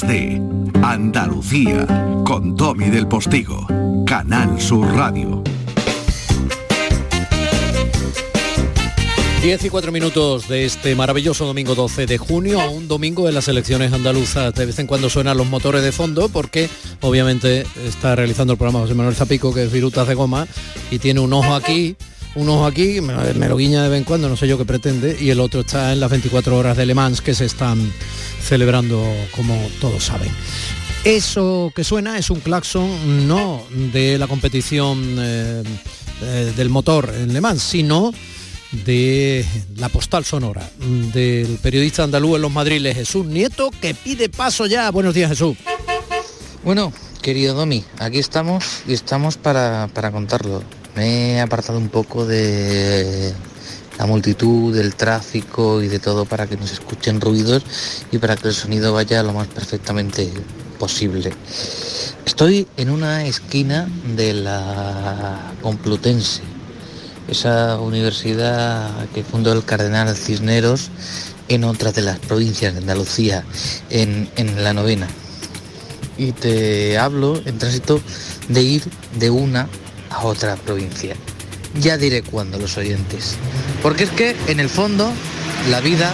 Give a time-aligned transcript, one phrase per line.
[0.00, 0.40] de
[0.82, 1.86] Andalucía
[2.24, 3.66] con Tommy del Postigo,
[4.06, 5.42] Canal Sur Radio.
[9.42, 13.48] 10 y 4 minutos de este maravilloso domingo 12 de junio, un domingo de las
[13.48, 14.54] elecciones andaluzas.
[14.54, 16.70] De vez en cuando suenan los motores de fondo porque
[17.02, 20.46] obviamente está realizando el programa José Manuel Zapico, que es Virutas de Goma,
[20.90, 21.96] y tiene un ojo aquí,
[22.34, 25.16] un ojo aquí, me, lo guiña de vez en cuando, no sé yo qué pretende,
[25.20, 27.92] y el otro está en las 24 horas de Le Mans que se están
[28.42, 29.04] celebrando
[29.36, 30.30] como todos saben.
[31.04, 35.62] Eso que suena es un claxon no de la competición eh,
[36.22, 38.12] eh, del motor en Le Mans, sino
[38.84, 39.44] de
[39.76, 40.66] la postal sonora
[41.12, 44.90] del periodista andaluz en los madriles Jesús Nieto que pide paso ya.
[44.90, 45.56] Buenos días Jesús.
[46.64, 50.62] Bueno, querido Domi, aquí estamos y estamos para, para contarlo.
[50.96, 53.32] Me he apartado un poco de
[53.98, 57.62] la multitud, del tráfico y de todo para que nos escuchen ruidos
[58.10, 60.32] y para que el sonido vaya lo más perfectamente
[60.78, 61.32] posible.
[62.26, 66.42] Estoy en una esquina de la Complutense
[67.28, 70.90] esa universidad que fundó el cardenal Cisneros
[71.48, 73.44] en otra de las provincias de Andalucía,
[73.90, 74.28] en,
[74.62, 75.06] la novena.
[76.18, 78.00] Y te hablo en tránsito
[78.48, 78.82] de ir
[79.18, 79.68] de una
[80.12, 81.16] a otra provincia.
[81.80, 83.36] Ya diré cuándo los oyentes.
[83.82, 85.12] Porque es que en el fondo
[85.70, 86.12] la vida,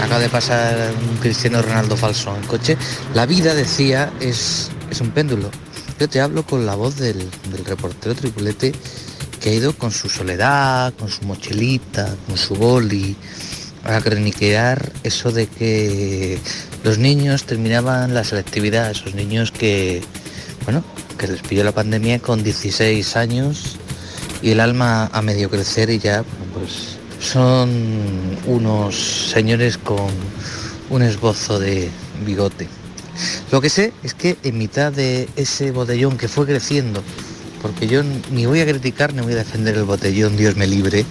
[0.00, 2.76] acaba de pasar un Cristiano Ronaldo falso en coche,
[3.14, 5.50] la vida decía es, es un péndulo.
[5.98, 7.18] Yo te hablo con la voz del,
[7.52, 8.72] del reportero tripulete
[9.40, 13.16] que ha ido con su soledad, con su mochilita, con su boli,
[13.84, 16.38] a croniquear eso de que
[16.84, 20.02] los niños terminaban la selectividad, esos niños que,
[20.64, 20.84] bueno,
[21.20, 23.76] que les pilló la pandemia con 16 años
[24.40, 27.68] y el alma a medio crecer y ya, pues son
[28.46, 30.08] unos señores con
[30.88, 31.90] un esbozo de
[32.24, 32.68] bigote.
[33.52, 37.02] Lo que sé es que en mitad de ese botellón que fue creciendo
[37.60, 41.04] porque yo ni voy a criticar ni voy a defender el botellón, Dios me libre.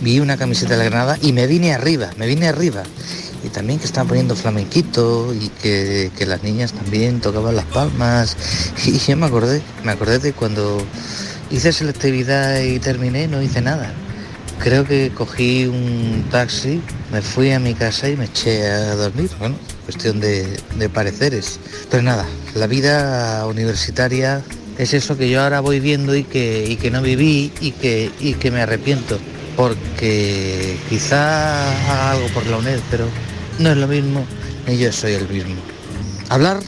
[0.00, 2.82] Vi una camiseta de la Granada y me vine arriba, me vine arriba.
[3.44, 8.36] Y también que estaban poniendo flamenquito y que, las niñas también tocaban las palmas.
[8.86, 10.84] Y yo me acordé, me acordé de cuando
[11.50, 13.92] hice selectividad y terminé, no hice nada.
[14.60, 16.80] Creo que cogí un taxi,
[17.12, 19.30] me fui a mi casa y me eché a dormir.
[19.38, 21.60] Bueno, cuestión de, de pareceres.
[21.90, 22.24] Pero nada,
[22.54, 24.42] la vida universitaria
[24.78, 28.34] es eso que yo ahora voy viendo y que, que no viví y que, y
[28.34, 29.18] que me arrepiento,
[29.56, 33.06] porque quizá haga algo por la UNED, pero
[33.58, 34.26] no es lo mismo,
[34.66, 35.56] ni yo soy el mismo.
[36.28, 36.60] Hablar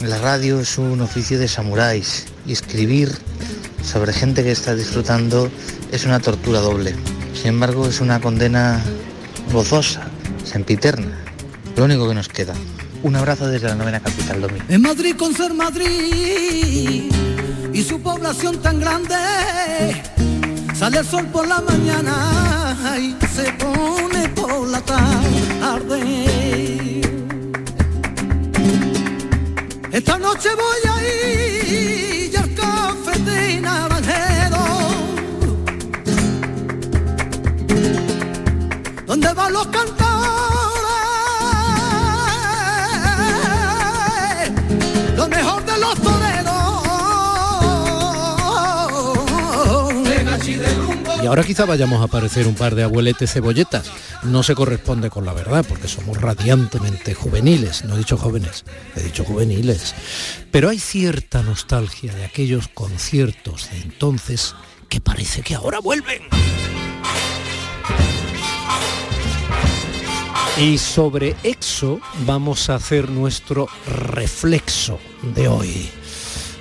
[0.00, 3.12] en la radio es un oficio de samuráis y escribir
[3.84, 5.50] sobre gente que está disfrutando
[5.90, 6.94] es una tortura doble.
[7.34, 8.82] Sin embargo, es una condena
[9.52, 10.08] gozosa,
[10.44, 11.18] sempiterna,
[11.76, 12.54] lo único que nos queda.
[13.02, 14.64] Un abrazo desde la novena capital, Domingo.
[14.68, 17.10] En Madrid con ser Madrid
[17.72, 19.14] y su población tan grande.
[20.74, 26.00] Sale el sol por la mañana y se pone por la tarde.
[29.92, 34.64] Esta noche voy a ir al café de Naranjero,
[39.06, 40.02] donde van los cantores
[45.16, 45.98] lo mejor de los
[50.44, 53.90] Y ahora quizá vayamos a aparecer un par de abueletes cebolletas.
[54.24, 57.84] No se corresponde con la verdad, porque somos radiantemente juveniles.
[57.84, 58.64] No he dicho jóvenes,
[58.96, 59.94] he dicho juveniles.
[60.50, 64.54] Pero hay cierta nostalgia de aquellos conciertos de entonces
[64.88, 66.22] que parece que ahora vuelven.
[70.58, 74.98] Y sobre EXO vamos a hacer nuestro reflexo
[75.34, 76.01] de hoy.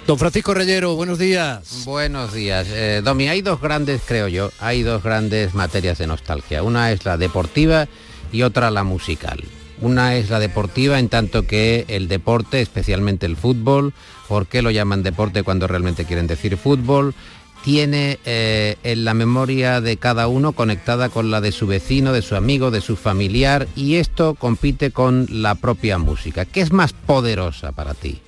[0.08, 1.84] Don Francisco Reyero, buenos días.
[1.86, 2.68] Buenos días.
[2.70, 6.64] Eh, Domi, hay dos grandes, creo yo, hay dos grandes materias de nostalgia.
[6.64, 7.88] Una es la deportiva
[8.32, 9.44] y otra la musical.
[9.80, 13.94] Una es la deportiva en tanto que el deporte, especialmente el fútbol,
[14.28, 17.14] ¿por qué lo llaman deporte cuando realmente quieren decir fútbol?
[17.64, 22.24] tiene eh, en la memoria de cada uno conectada con la de su vecino, de
[22.24, 26.46] su amigo, de su familiar y esto compite con la propia música.
[26.46, 28.20] ¿Qué es más poderosa para ti?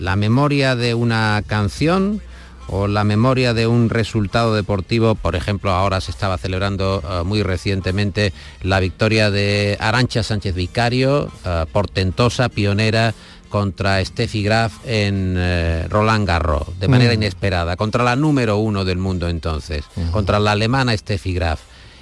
[0.00, 2.20] La memoria de una canción
[2.68, 7.42] o la memoria de un resultado deportivo, por ejemplo, ahora se estaba celebrando eh, muy
[7.42, 13.14] recientemente la victoria de Arancha Sánchez Vicario, eh, portentosa, pionera
[13.48, 17.14] contra Steffi Graf en eh, Roland Garros, de manera mm.
[17.14, 21.60] inesperada, contra la número uno del mundo entonces, contra la alemana Steffi Graf.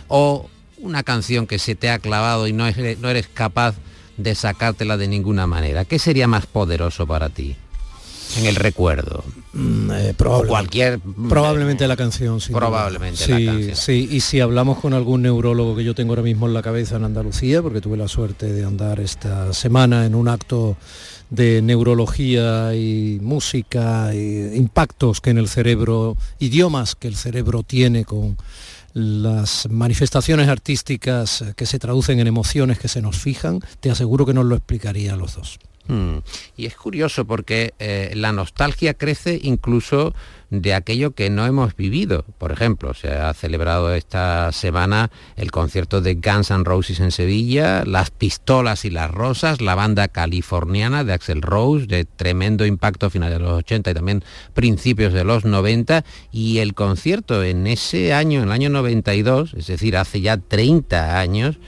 [0.09, 2.65] O una canción que se te ha clavado y no,
[3.01, 3.77] no eres capaz
[4.17, 5.85] de sacártela de ninguna manera.
[5.85, 7.57] ¿Qué sería más poderoso para ti?
[8.37, 9.25] En el recuerdo.
[9.53, 10.15] Mm, eh,
[10.47, 11.01] cualquier
[11.31, 13.77] probablemente la canción sí probablemente sí, la canción.
[13.77, 16.97] sí y si hablamos con algún neurólogo que yo tengo ahora mismo en la cabeza
[16.97, 20.77] en Andalucía porque tuve la suerte de andar esta semana en un acto
[21.31, 28.05] de neurología y música e impactos que en el cerebro idiomas que el cerebro tiene
[28.05, 28.37] con
[28.93, 34.35] las manifestaciones artísticas que se traducen en emociones que se nos fijan te aseguro que
[34.35, 36.19] nos lo explicaría a los dos Mm.
[36.57, 40.15] Y es curioso porque eh, la nostalgia crece incluso
[40.51, 42.25] de aquello que no hemos vivido.
[42.39, 47.85] Por ejemplo, se ha celebrado esta semana el concierto de Guns N' Roses en Sevilla,
[47.85, 53.39] Las Pistolas y las Rosas, la banda californiana de Axel Rose, de tremendo impacto finales
[53.39, 54.25] de los 80 y también
[54.55, 59.67] principios de los 90, y el concierto en ese año, en el año 92, es
[59.67, 61.59] decir, hace ya 30 años,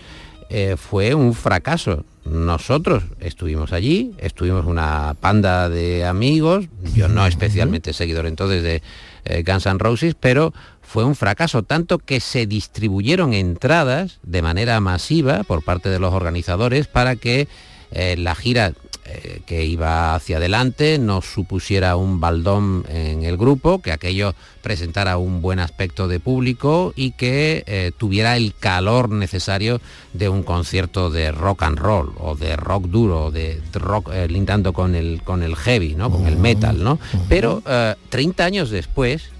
[0.51, 2.05] eh, fue un fracaso.
[2.31, 8.83] Nosotros estuvimos allí, estuvimos una panda de amigos, yo no especialmente seguidor entonces de
[9.25, 10.53] eh, Guns N' Roses, pero
[10.83, 16.15] fue un fracaso, tanto que se distribuyeron entradas de manera masiva por parte de los
[16.15, 17.49] organizadores para que
[17.91, 18.73] eh, la gira
[19.11, 25.17] eh, que iba hacia adelante no supusiera un baldón en el grupo, que aquello presentara
[25.17, 29.81] un buen aspecto de público y que eh, tuviera el calor necesario
[30.13, 34.75] de un concierto de rock and roll o de rock duro, de rock eh, lindando
[34.75, 36.11] con el, con el heavy, ¿no?
[36.11, 36.85] con el metal.
[36.85, 36.99] ¿no?
[37.31, 37.63] Pero
[38.11, 39.31] 30 años después,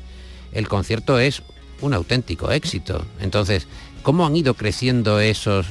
[0.53, 1.43] el concierto es
[1.83, 3.05] un auténtico éxito.
[3.21, 3.67] Entonces,
[4.03, 5.67] ¿cómo han ido creciendo esos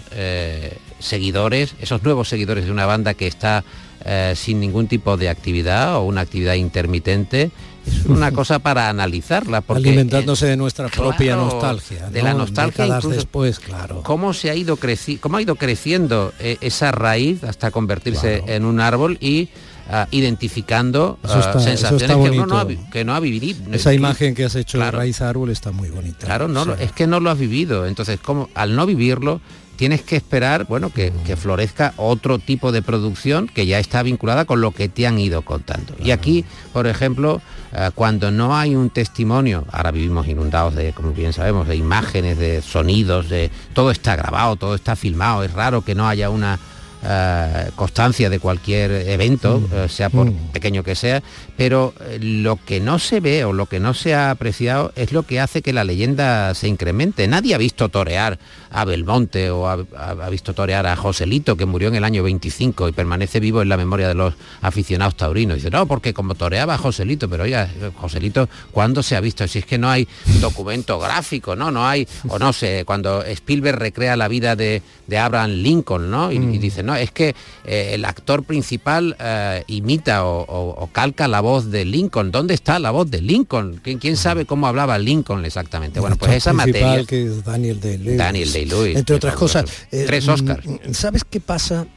[0.99, 3.63] seguidores, esos nuevos seguidores de una banda que está
[4.09, 7.51] eh, sin ningún tipo de actividad o una actividad intermitente,
[7.85, 9.59] es una cosa para analizarla.
[9.59, 12.09] Porque, Alimentándose de nuestra propia nostalgia.
[12.09, 14.03] De la nostalgia incluso, después, claro.
[14.03, 14.77] Cómo, se ha ido
[15.19, 19.49] cómo ha ido creciendo eh, esa raíz hasta convertirse en un árbol y
[19.89, 23.59] ah, identificando ah, sensaciones que uno no ha, que no ha vivido.
[23.73, 26.27] Esa imagen que has hecho de raíz árbol está muy bonita.
[26.27, 27.85] Claro, no, es que no lo has vivido.
[27.85, 29.41] Entonces, como al no vivirlo,
[29.77, 34.59] tienes que esperar, bueno, que, florezca otro tipo de producción que ya está vinculada con
[34.59, 35.93] lo que te han ido contando.
[36.03, 36.43] Y aquí,
[36.73, 37.41] por ejemplo,
[37.71, 42.37] eh, cuando no hay un testimonio, ahora vivimos inundados de, como bien sabemos, de imágenes,
[42.37, 46.59] de sonidos, de todo está grabado, todo está filmado, es raro que no haya una
[47.03, 49.65] eh, constancia de cualquier evento, mm.
[49.71, 50.51] eh, sea por mm.
[50.51, 51.21] pequeño que sea,
[51.55, 55.21] pero lo que no se ve o lo que no se ha apreciado es lo
[55.21, 57.27] que hace que la leyenda se incremente.
[57.27, 61.95] Nadie ha visto torear a Belmonte o ha, visto torear a Joselito, que murió en
[61.95, 65.57] el año 25 y permanece vivo en la memoria de los aficionados taurinos.
[65.57, 69.47] Dice, no, porque como toreaba Joselito, pero oiga, Joselito, ¿cuándo se ha visto?
[69.47, 70.07] Si es que no hay
[70.39, 71.71] documento gráfico, ¿no?
[71.71, 74.81] No hay, o no sé, cuando Spielberg recrea la vida de,
[75.17, 76.31] Abraham Lincoln, ¿no?
[76.31, 77.33] Y, y dice, no, es que
[77.65, 82.31] eh, el actor principal eh, imita o, calca la voz de Lincoln.
[82.31, 83.81] ¿Dónde está la voz de Lincoln?
[83.83, 85.99] ¿Quién, sabe cómo hablaba Lincoln exactamente?
[85.99, 87.03] Bueno, pues esa materia...
[87.05, 88.17] que es Daniel Day-Lewis.
[88.17, 88.97] Daniel Day-Lewis.
[88.97, 89.65] Entre otras cosas.
[89.91, 90.65] Eh, Tres Oscars.
[90.65, 91.87] Mm, ¿Sabes qué pasa?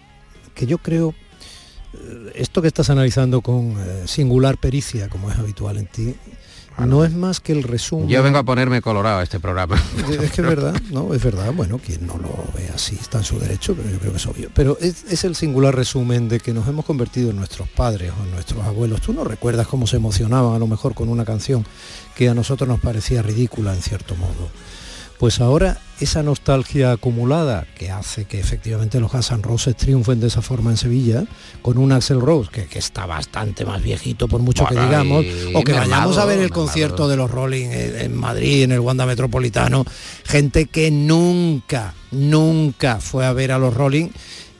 [0.54, 1.14] Que yo creo
[2.34, 3.74] esto que estás analizando con
[4.06, 6.14] singular pericia, como es habitual en ti,
[6.86, 8.08] no es más que el resumen.
[8.08, 9.80] Yo vengo a ponerme colorado a este programa.
[10.10, 11.14] Es que es verdad, ¿no?
[11.14, 14.12] Es verdad, bueno, quien no lo ve así está en su derecho, pero yo creo
[14.12, 14.50] que es obvio.
[14.54, 18.30] Pero es, el singular resumen de que nos hemos convertido en nuestros padres o en
[18.30, 19.00] nuestros abuelos.
[19.00, 21.64] Tú no recuerdas cómo se emocionaban a lo mejor con una canción
[22.16, 24.50] que a nosotros nos parecía ridícula en cierto modo.
[25.20, 30.40] Pues ahora esa nostalgia acumulada que hace que efectivamente los Hassan Roses triunfen de esa
[30.40, 31.26] forma en Sevilla,
[31.60, 35.74] con un Axel Rose que, está bastante más viejito por mucho que digamos, o que
[35.74, 39.84] vayamos a ver el concierto de los Rolling en, Madrid, en el Wanda Metropolitano,
[40.24, 44.08] gente que nunca, nunca fue a ver a los Rolling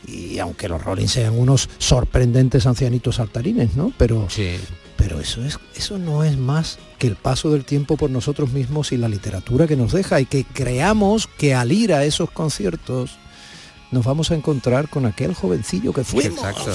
[0.06, 3.94] y aunque los Rolling sean unos sorprendentes ancianitos saltarines, ¿no?
[3.96, 4.58] Pero, sí
[5.00, 8.92] pero eso, es, eso no es más que el paso del tiempo por nosotros mismos
[8.92, 13.18] y la literatura que nos deja y que creamos que al ir a esos conciertos
[13.90, 16.38] nos vamos a encontrar con aquel jovencillo que fuimos.
[16.38, 16.70] Exacto.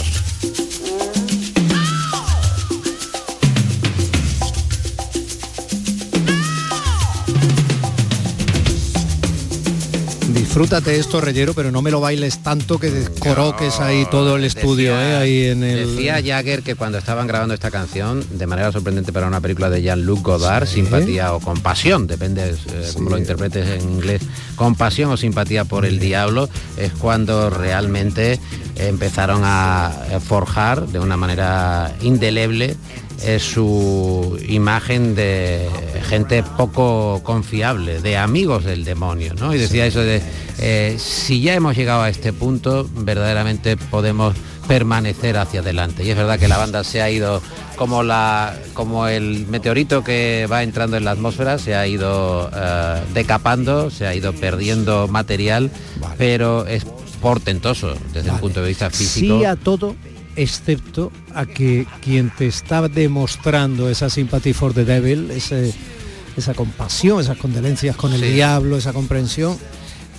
[10.55, 14.97] Disfrútate esto, Reyero, pero no me lo bailes tanto que descoroques ahí todo el estudio,
[14.97, 15.17] ¿eh?
[15.17, 15.97] ahí en el...
[15.97, 19.81] Decía Jagger que cuando estaban grabando esta canción, de manera sorprendente para una película de
[19.81, 24.21] Jean-Luc Godard, Simpatía o Compasión, depende eh, cómo lo interpretes en inglés,
[24.55, 26.47] Compasión o Simpatía por el Diablo,
[26.77, 28.39] es cuando realmente
[28.77, 29.91] empezaron a
[30.25, 32.77] forjar de una manera indeleble
[33.23, 35.69] es su imagen de
[36.07, 39.53] gente poco confiable, de amigos del demonio, ¿no?
[39.53, 40.21] Y decía eso de,
[40.59, 44.35] eh, si ya hemos llegado a este punto, verdaderamente podemos
[44.67, 46.03] permanecer hacia adelante.
[46.03, 47.41] Y es verdad que la banda se ha ido
[47.75, 53.01] como, la, como el meteorito que va entrando en la atmósfera, se ha ido eh,
[53.13, 55.71] decapando, se ha ido perdiendo material,
[56.17, 56.85] pero es
[57.21, 59.39] portentoso desde el punto de vista físico.
[59.39, 59.95] Sí a todo
[60.35, 67.37] excepto a que quien te está demostrando esa simpatía for the devil, esa compasión, esas
[67.37, 69.57] condolencias con el diablo, esa comprensión,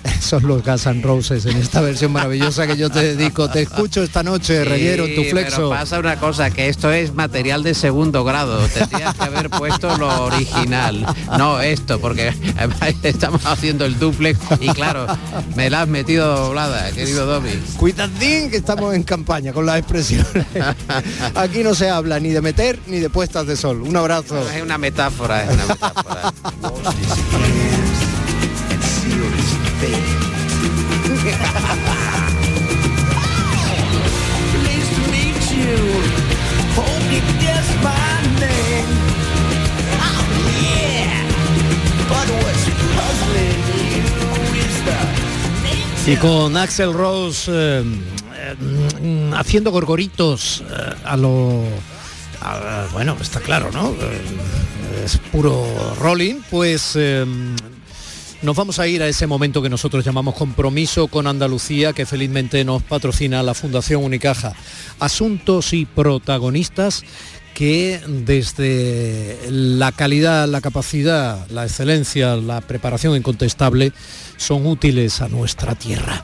[0.19, 3.49] son los Guns N' Roses en esta versión maravillosa que yo te dedico.
[3.49, 5.55] Te escucho esta noche, en tu flexo.
[5.55, 8.59] Pero pasa una cosa, que esto es material de segundo grado.
[8.67, 11.05] Tendrías que haber puesto lo original.
[11.37, 12.33] No esto, porque
[13.03, 15.07] estamos haciendo el duplex y claro,
[15.55, 17.51] me la has metido doblada, querido Domi.
[17.77, 20.27] Cuidadín que estamos en campaña con las expresiones.
[21.35, 23.81] Aquí no se habla ni de meter ni de puestas de sol.
[23.81, 24.47] Un abrazo.
[24.49, 26.33] Es una metáfora, es una metáfora.
[46.07, 47.83] Y con Axel Rose eh,
[48.33, 51.63] eh, haciendo gorgoritos eh, a lo...
[52.93, 53.93] bueno, está claro, ¿no?
[55.03, 55.67] es puro
[55.99, 56.97] rolling, pues
[58.41, 62.63] nos vamos a ir a ese momento que nosotros llamamos compromiso con Andalucía, que felizmente
[62.63, 64.53] nos patrocina la Fundación Unicaja.
[64.99, 67.03] Asuntos y protagonistas
[67.53, 73.93] que desde la calidad, la capacidad, la excelencia, la preparación incontestable
[74.37, 76.23] son útiles a nuestra tierra.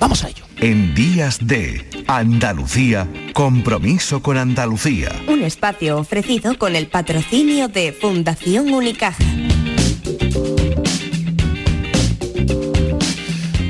[0.00, 0.44] Vamos a ello.
[0.56, 5.12] En días de Andalucía, compromiso con Andalucía.
[5.28, 9.22] Un espacio ofrecido con el patrocinio de Fundación Unicaja.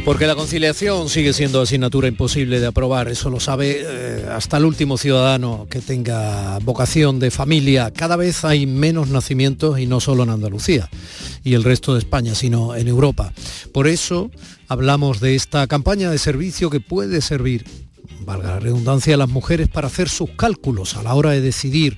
[0.05, 4.67] Porque la conciliación sigue siendo asignatura imposible de aprobar, eso lo sabe eh, hasta el
[4.67, 7.91] último ciudadano que tenga vocación de familia.
[7.91, 10.91] Cada vez hay menos nacimientos y no solo en Andalucía
[11.43, 13.33] y el resto de España, sino en Europa.
[13.73, 14.31] Por eso
[14.69, 17.65] hablamos de esta campaña de servicio que puede servir,
[18.21, 21.97] valga la redundancia, a las mujeres para hacer sus cálculos a la hora de decidir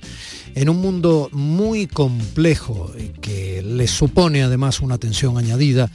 [0.55, 5.89] en un mundo muy complejo y que les supone además una tensión añadida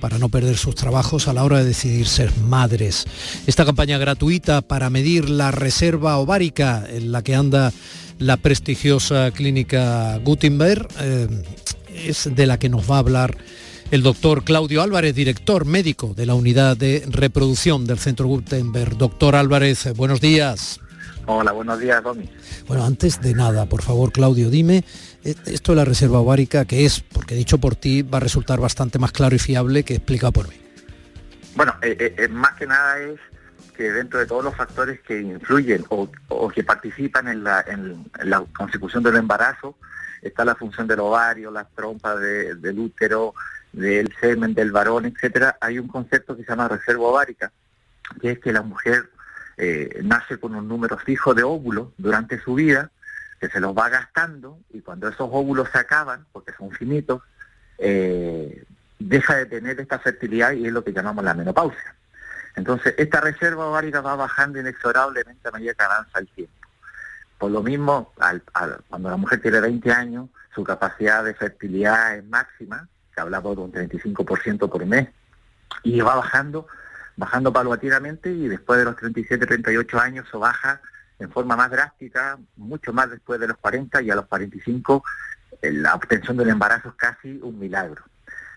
[0.00, 3.06] para no perder sus trabajos a la hora de decidir ser madres.
[3.46, 7.72] Esta campaña gratuita para medir la reserva ovárica en la que anda
[8.18, 11.28] la prestigiosa clínica Gutenberg eh,
[12.04, 13.36] es de la que nos va a hablar
[13.90, 18.96] el doctor Claudio Álvarez, director médico de la unidad de reproducción del Centro Gutenberg.
[18.96, 20.80] Doctor Álvarez, buenos días.
[21.28, 22.30] Hola, buenos días, Domi.
[22.68, 24.84] Bueno, antes de nada, por favor, Claudio, dime,
[25.24, 28.60] eh, esto de la reserva ovárica, que es, porque dicho por ti, va a resultar
[28.60, 30.54] bastante más claro y fiable que explicado por mí.
[31.56, 33.18] Bueno, eh, eh, más que nada es
[33.76, 36.08] que dentro de todos los factores que influyen o,
[36.48, 37.64] que participan en la,
[38.56, 39.76] consecución del embarazo,
[40.22, 43.34] está la función del ovario, las trompas del útero,
[43.72, 47.52] del semen del varón, etcétera, hay un concepto que se llama reserva ovárica,
[48.20, 49.10] que es que la mujer
[49.56, 52.90] eh, nace con un número fijo de óvulos durante su vida,
[53.40, 57.22] que se los va gastando y cuando esos óvulos se acaban, porque son finitos,
[57.78, 58.64] eh,
[58.98, 61.94] deja de tener esta fertilidad y es lo que llamamos la menopausia.
[62.54, 66.54] Entonces, esta reserva ovárica va bajando inexorablemente a medida que avanza el tiempo.
[67.38, 68.12] Por lo mismo,
[68.88, 73.62] cuando la mujer tiene 20 años, su capacidad de fertilidad es máxima, que hablamos de
[73.62, 75.08] un 35% por mes,
[75.82, 76.66] y va bajando
[77.16, 80.80] bajando paulatinamente y después de los 37, 38 años eso baja
[81.18, 85.02] en forma más drástica, mucho más después de los 40 y a los 45
[85.62, 88.02] eh, la obtención del embarazo es casi un milagro.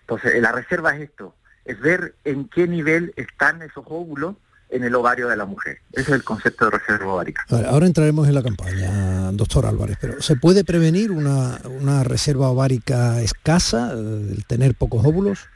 [0.02, 4.36] Entonces, la reserva es esto, es ver en qué nivel están esos óvulos
[4.68, 5.78] en el ovario de la mujer.
[5.92, 7.44] Ese es el concepto de reserva ovárica.
[7.48, 13.20] ahora entraremos en la campaña, doctor Álvarez, pero ¿se puede prevenir una, una reserva ovárica
[13.20, 15.48] escasa, eh, el tener pocos óvulos?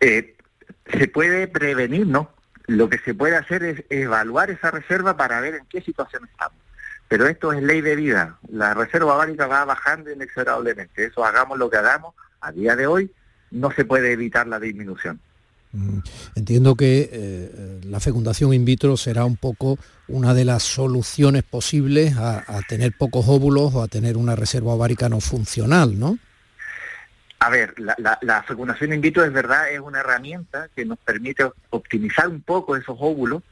[0.00, 0.33] Eh,
[0.86, 2.30] se puede prevenir, ¿no?
[2.66, 6.58] Lo que se puede hacer es evaluar esa reserva para ver en qué situación estamos.
[7.08, 8.38] Pero esto es ley de vida.
[8.48, 11.06] La reserva ovárica va bajando inexorablemente.
[11.06, 13.10] Eso hagamos lo que hagamos, a día de hoy
[13.50, 15.20] no se puede evitar la disminución.
[15.72, 15.98] Mm,
[16.36, 22.16] entiendo que eh, la fecundación in vitro será un poco una de las soluciones posibles
[22.16, 26.18] a, a tener pocos óvulos o a tener una reserva ovárica no funcional, ¿no?
[27.44, 32.26] A ver, la, fecundación in vitro es verdad, es una herramienta que nos permite optimizar
[32.26, 33.42] un poco esos óvulos,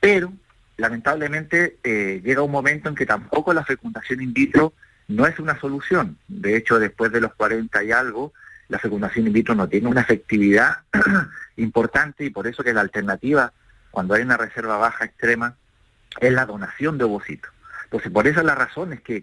[0.00, 0.32] pero
[0.76, 4.72] lamentablemente eh, llega un momento en que tampoco la fecundación in vitro
[5.06, 6.18] no es una solución.
[6.26, 8.32] De hecho, después de los 40 y algo,
[8.66, 10.78] la fecundación in vitro no tiene una efectividad
[11.56, 13.52] importante y por eso que la alternativa,
[13.92, 15.54] cuando hay una reserva baja extrema,
[16.18, 17.52] es la donación de ovocitos.
[17.84, 19.22] Entonces, por esa es la razón, es que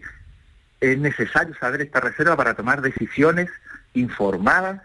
[0.80, 3.50] es necesario saber esta reserva para tomar decisiones
[3.98, 4.82] informadas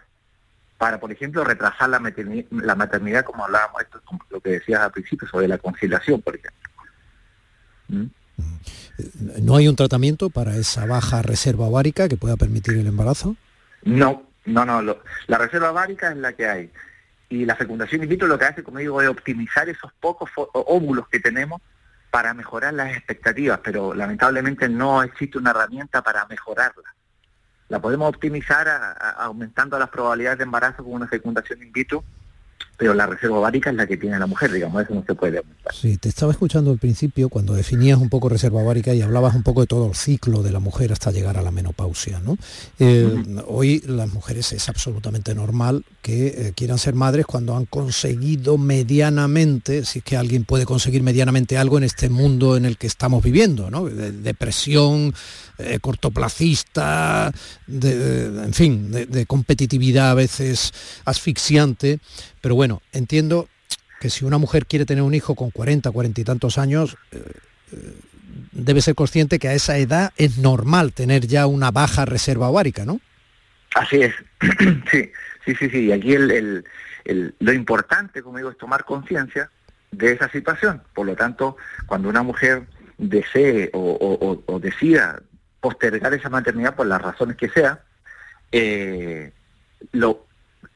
[0.78, 4.92] para, por ejemplo, retrasar la maternidad, la maternidad como hablábamos, esto lo que decías al
[4.92, 6.70] principio, sobre la conciliación, por ejemplo.
[7.88, 8.06] ¿Mm?
[9.42, 13.36] ¿No hay un tratamiento para esa baja reserva ovárica que pueda permitir el embarazo?
[13.82, 14.96] No, no, no.
[15.26, 16.70] la reserva ovárica es la que hay.
[17.28, 21.08] Y la fecundación in vitro lo que hace, como digo, es optimizar esos pocos óvulos
[21.08, 21.60] que tenemos
[22.10, 26.93] para mejorar las expectativas, pero lamentablemente no existe una herramienta para mejorarla.
[27.68, 28.68] La podemos optimizar
[29.18, 32.04] aumentando las probabilidades de embarazo con una fecundación in vitro,
[32.76, 35.38] pero la reserva ovárica es la que tiene la mujer, digamos, eso no se puede
[35.38, 35.72] aumentar.
[35.72, 39.42] Sí, te estaba escuchando al principio cuando definías un poco reserva ovárica y hablabas un
[39.42, 42.36] poco de todo el ciclo de la mujer hasta llegar a la menopausia, ¿no?
[42.78, 48.58] Eh, hoy las mujeres es absolutamente normal que eh, quieran ser madres cuando han conseguido
[48.58, 52.86] medianamente, si es que alguien puede conseguir medianamente algo en este mundo en el que
[52.86, 53.86] estamos viviendo, ¿no?
[53.86, 55.14] depresión,
[55.56, 57.32] eh, cortoplacista,
[57.66, 60.74] en fin, de, competitividad a veces
[61.06, 62.00] asfixiante.
[62.42, 63.48] Pero bueno, entiendo
[63.98, 67.22] que si una mujer quiere tener un hijo con 40, 40 y tantos años, eh,
[68.52, 72.84] debe ser consciente que a esa edad es normal tener ya una baja reserva ovárica,
[72.84, 73.00] ¿no?
[73.74, 74.14] Así es,
[74.92, 75.10] sí,
[75.44, 75.86] sí, sí, sí.
[75.86, 76.64] Y aquí el,
[77.38, 79.50] lo importante, como digo, es tomar conciencia
[79.90, 80.82] de esa situación.
[80.94, 82.66] Por lo tanto, cuando una mujer
[82.98, 85.20] desee o decida
[85.60, 87.80] postergar esa maternidad por las razones que sea,
[88.52, 89.32] eh,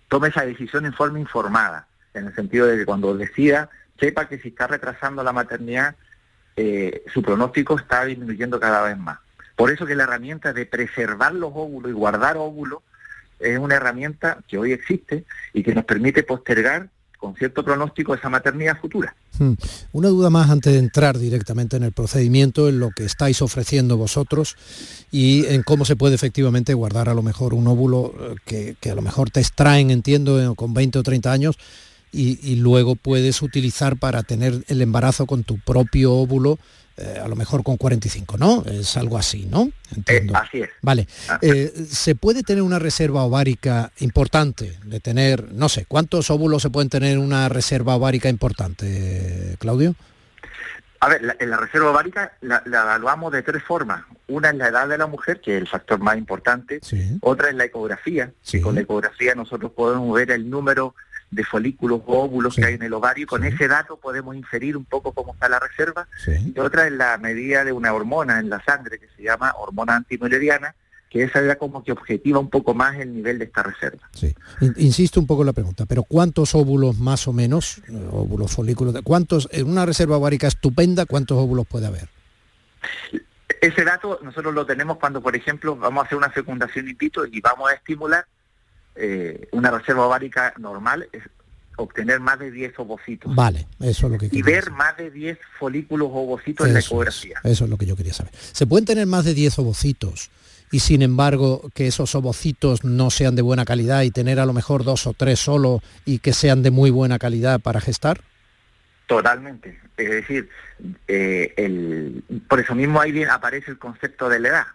[0.09, 3.71] tome esa decisión en forma informada, en el sentido de que cuando decida,
[4.01, 5.95] sepa que si está retrasando la maternidad,
[6.57, 9.19] eh, su pronóstico está disminuyendo cada vez más.
[9.55, 12.83] Por eso que la herramienta de preservar los óvulos y guardar óvulos
[13.39, 18.29] es una herramienta que hoy existe y que nos permite postergar con cierto pronóstico esa
[18.29, 19.15] maternidad futura.
[19.39, 19.55] Hmm.
[19.93, 23.97] Una duda más antes de entrar directamente en el procedimiento, en lo que estáis ofreciendo
[23.97, 24.57] vosotros
[25.11, 28.15] y en cómo se puede efectivamente guardar a lo mejor un óvulo
[28.47, 31.59] eh, que, a lo mejor te extraen, entiendo, eh, con 20 o 30 años
[32.13, 36.59] y, y luego puedes utilizar para tener el embarazo con tu propio óvulo
[37.01, 38.65] eh, a lo mejor con 45, ¿no?
[38.65, 39.71] Es algo así, ¿no?
[39.95, 40.37] Entiendo.
[40.37, 40.71] así es.
[40.83, 41.07] Vale.
[41.29, 41.39] Ah.
[41.43, 44.79] Eh, ¿Se puede tener una reserva ovárica importante?
[44.85, 49.95] De tener, no sé, ¿cuántos óvulos se pueden tener en una reserva ovárica importante, Claudio?
[51.01, 54.05] A ver, la, en la reserva ovárica la, evaluamos de tres formas.
[54.27, 56.81] Una es la edad de la mujer, que es el factor más importante.
[57.21, 58.33] Otra es la ecografía.
[58.63, 60.97] con la ecografía nosotros podemos ver el número
[61.31, 64.77] de folículos o óvulos que hay en el ovario y con ese dato podemos inferir
[64.77, 66.09] un poco cómo está la reserva.
[66.27, 69.97] Y otra es la medida de una hormona en la sangre que se llama hormona
[69.97, 70.75] antimileriana,
[71.11, 74.09] que esa ya como que objetiva un poco más el nivel de esta reserva.
[74.15, 74.35] Sí.
[74.77, 78.95] Insisto un poco en la pregunta, pero ¿cuántos óvulos más o menos, eh, óvulos, folículos,
[79.05, 82.09] cuántos, en una reserva ovárica estupenda, cuántos óvulos puede haber?
[83.61, 87.27] Ese dato nosotros lo tenemos cuando, por ejemplo, vamos a hacer una fecundación in vitro
[87.27, 88.25] y vamos a estimular
[88.99, 91.23] eh, una reserva ovárica normal es
[91.77, 93.35] obtener más de 10 ovocitos.
[93.35, 97.41] Vale, eso es lo que Y ver más de 10 folículos ovocitos en la ecografía.
[97.45, 98.33] eso es lo que yo quería saber.
[98.35, 100.31] ¿Se pueden tener más de 10 ovocitos
[100.71, 104.53] y sin embargo que esos ovocitos no sean de buena calidad y tener a lo
[104.53, 108.21] mejor dos o tres solo y que sean de muy buena calidad para gestar?
[109.07, 109.79] Totalmente.
[109.97, 110.49] Es decir,
[111.07, 114.67] eh, el, por eso mismo ahí aparece el concepto de la edad.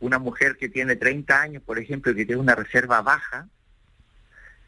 [0.00, 3.46] Una mujer que tiene 30 años, por ejemplo, y que tiene una reserva baja,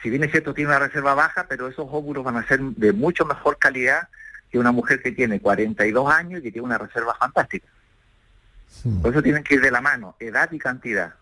[0.03, 2.93] si bien es cierto tiene una reserva baja, pero esos óvulos van a ser de
[2.93, 4.09] mucho mejor calidad
[4.51, 7.67] que una mujer que tiene 42 años y que tiene una reserva fantástica.
[9.03, 11.15] Por eso tienen que ir de la mano, edad y cantidad,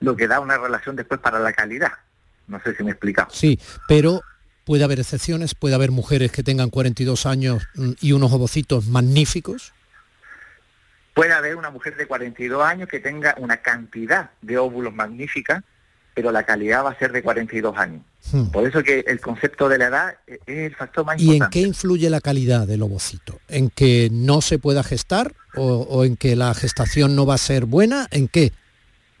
[0.00, 1.92] lo que da una relación después para la calidad.
[2.46, 3.30] No sé si me he explicado.
[3.30, 3.58] Sí,
[3.88, 4.22] pero
[4.64, 9.72] puede haber excepciones, puede haber mujeres que tengan 42 años mm, y unos ovocitos magníficos.
[11.14, 15.64] Puede haber una mujer de 42 años que tenga una cantidad de óvulos magnífica
[16.18, 18.02] pero la calidad va a ser de 42 años.
[18.32, 18.50] Hmm.
[18.50, 21.36] Por eso que el concepto de la edad es el factor más importante.
[21.60, 23.38] ¿Y en qué influye la calidad del ovocito?
[23.46, 27.66] ¿En que no se pueda gestar o, en que la gestación no va a ser
[27.66, 28.08] buena?
[28.10, 28.50] ¿En qué?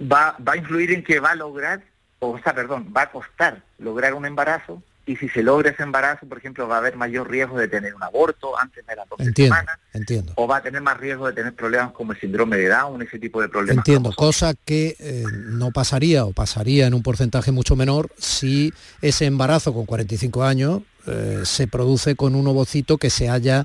[0.02, 1.84] Va, va a influir en que va a lograr,
[2.18, 6.28] o sea, perdón, va a costar lograr un embarazo y si se logra ese embarazo,
[6.28, 9.32] por ejemplo, va a haber mayor riesgo de tener un aborto antes de las 12
[9.32, 9.78] semanas.
[9.94, 10.34] Entiendo.
[10.36, 13.18] O va a tener más riesgo de tener problemas como el síndrome de Down, ese
[13.18, 13.78] tipo de problemas.
[13.78, 19.24] Entiendo, cosa que eh, no pasaría o pasaría en un porcentaje mucho menor si ese
[19.24, 23.64] embarazo con 45 años eh, se produce con un ovocito que se haya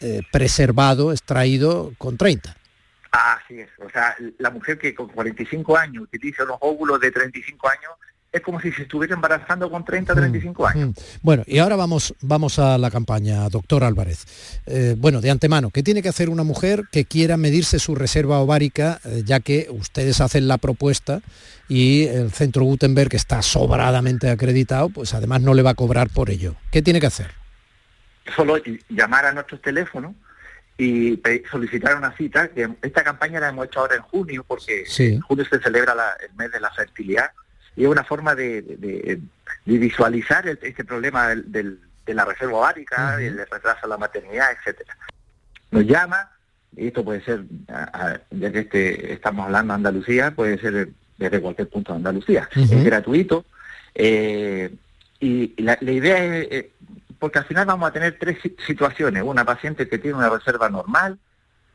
[0.00, 2.54] eh, preservado, extraído con 30.
[3.12, 7.68] Así es, o sea, la mujer que con 45 años utiliza unos óvulos de 35
[7.68, 7.92] años
[8.32, 10.88] es como si se estuviera embarazando con 30, 35 mm, años.
[10.88, 10.92] Mm.
[11.20, 14.24] Bueno, y ahora vamos, vamos a la campaña, doctor Álvarez.
[14.66, 18.38] Eh, bueno, de antemano, ¿qué tiene que hacer una mujer que quiera medirse su reserva
[18.38, 21.20] ovárica, eh, ya que ustedes hacen la propuesta
[21.68, 26.08] y el centro Gutenberg, que está sobradamente acreditado, pues además no le va a cobrar
[26.08, 26.54] por ello?
[26.70, 27.30] ¿Qué tiene que hacer?
[28.34, 28.56] Solo
[28.88, 30.14] llamar a nuestros teléfonos
[30.78, 35.20] y solicitar una cita, que esta campaña la hemos hecho ahora en junio, porque en
[35.20, 35.94] junio se celebra
[36.26, 37.30] el mes de la fertilidad
[37.76, 39.20] y es una forma de,
[39.64, 44.96] visualizar este problema de la reserva ovárica, el retraso de la maternidad, etcétera.
[45.70, 46.30] Nos llama,
[46.76, 47.44] y esto puede ser,
[48.30, 52.48] ya que este, estamos hablando de Andalucía, puede ser desde cualquier punto de Andalucía.
[52.54, 53.44] Es gratuito.
[53.94, 54.74] Eh,
[55.20, 56.70] y la, idea es, eh,
[57.18, 59.22] porque al final vamos a tener tres situaciones.
[59.22, 61.18] Una paciente que tiene una reserva normal,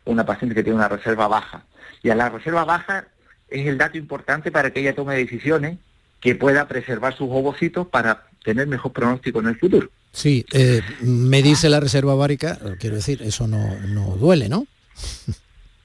[0.05, 1.63] una paciente que tiene una reserva baja.
[2.03, 3.07] Y a la reserva baja
[3.49, 5.77] es el dato importante para que ella tome decisiones
[6.19, 9.89] que pueda preservar sus ovocitos para tener mejor pronóstico en el futuro.
[10.12, 14.65] Sí, eh, me dice la reserva ovárica, quiero decir, eso no, duele, ¿no?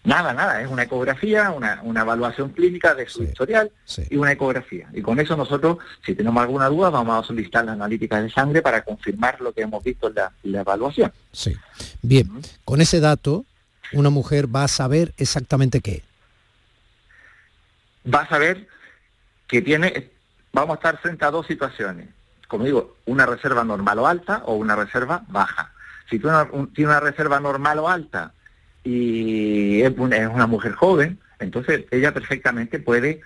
[0.05, 3.71] Nada, nada, es una ecografía, una, evaluación clínica de su historial
[4.11, 4.89] y una ecografía.
[4.93, 8.63] Y con eso nosotros, si tenemos alguna duda, vamos a solicitar la analítica de sangre
[8.63, 11.13] para confirmar lo que hemos visto en la, evaluación.
[11.31, 11.55] Sí.
[12.03, 12.29] Bien,
[12.65, 13.45] con ese dato,
[13.93, 16.03] una mujer va a saber exactamente qué.
[18.13, 18.67] Va a saber
[19.47, 20.11] que tiene
[20.53, 22.09] vamos a estar frente a dos situaciones.
[22.49, 25.73] Como digo, una reserva normal o alta o una reserva baja.
[26.11, 26.29] Si tú
[26.75, 28.33] tienes una reserva normal o alta
[28.85, 33.21] y es una, mujer joven, entonces ella perfectamente puede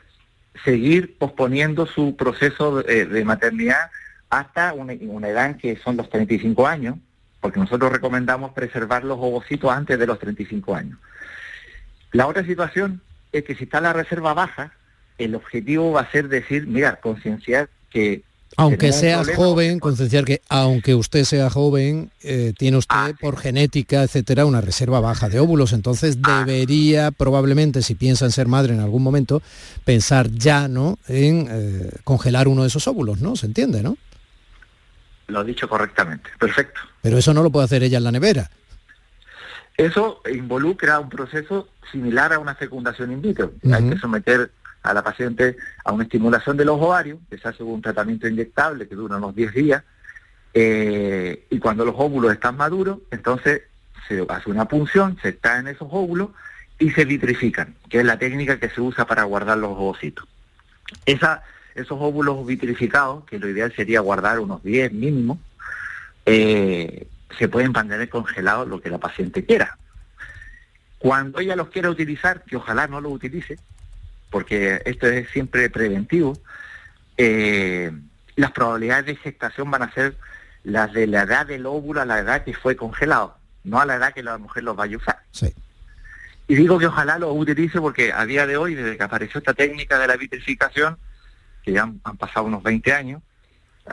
[0.65, 3.91] seguir posponiendo su proceso de, maternidad
[4.31, 6.97] hasta una, una, edad que son los 35 años,
[7.41, 10.99] porque nosotros recomendamos preservar los ovocitos antes de los 35 años.
[12.13, 14.73] La otra situación es que si está la reserva baja,
[15.19, 18.23] el objetivo va a ser decir, mira, concienciar que...
[18.59, 24.03] Aunque sea joven, concienciar que aunque usted sea joven, eh, tiene usted ah, por genética,
[24.03, 25.75] etcétera, una reserva baja de óvulos.
[25.75, 26.45] Entonces ah.
[26.47, 29.43] debería probablemente, si piensa en ser madre en algún momento,
[29.85, 30.99] pensar ya ¿no?
[31.07, 33.37] en eh, congelar uno de esos óvulos, ¿no?
[33.37, 33.99] ¿Se entiende, no?
[35.27, 36.81] Lo ha dicho correctamente, perfecto.
[37.03, 38.51] Pero eso no lo puede hacer ella en la nevera.
[39.77, 43.53] Eso involucra un proceso similar a una fecundación in vitro.
[43.71, 44.51] Hay que someter
[44.87, 48.89] a la paciente a una estimulación de los ovarios, que se hace un tratamiento inyectable
[48.89, 49.83] que dura unos 10 días,
[50.55, 53.63] eh, y cuando los óvulos están maduros, entonces
[54.09, 56.31] se hace una punción, se extraen esos óvulos
[56.79, 60.27] y se vitrifican, que es la técnica que se usa para guardar los ovocitos.
[61.05, 65.39] Esos óvulos vitrificados, que lo ideal sería guardar unos 10 mínimo,
[66.25, 67.07] eh,
[67.39, 69.77] se pueden mantener congelados lo que la paciente quiera.
[70.99, 73.59] Cuando ella los quiera utilizar, que ojalá no los utilice,
[74.31, 76.39] porque esto es siempre preventivo,
[77.17, 77.93] eh,
[78.37, 80.17] las probabilidades de gestación van a ser
[80.65, 83.97] las de la edad del óvulo a la edad que fue congelado, no a la
[83.97, 85.23] edad que la mujer los vaya a usar.
[86.49, 89.55] Y digo que ojalá lo utilice porque a día de hoy, desde que apareció esta
[89.55, 90.97] técnica de la vitrificación,
[91.65, 93.23] que ya han, pasado unos 20 años,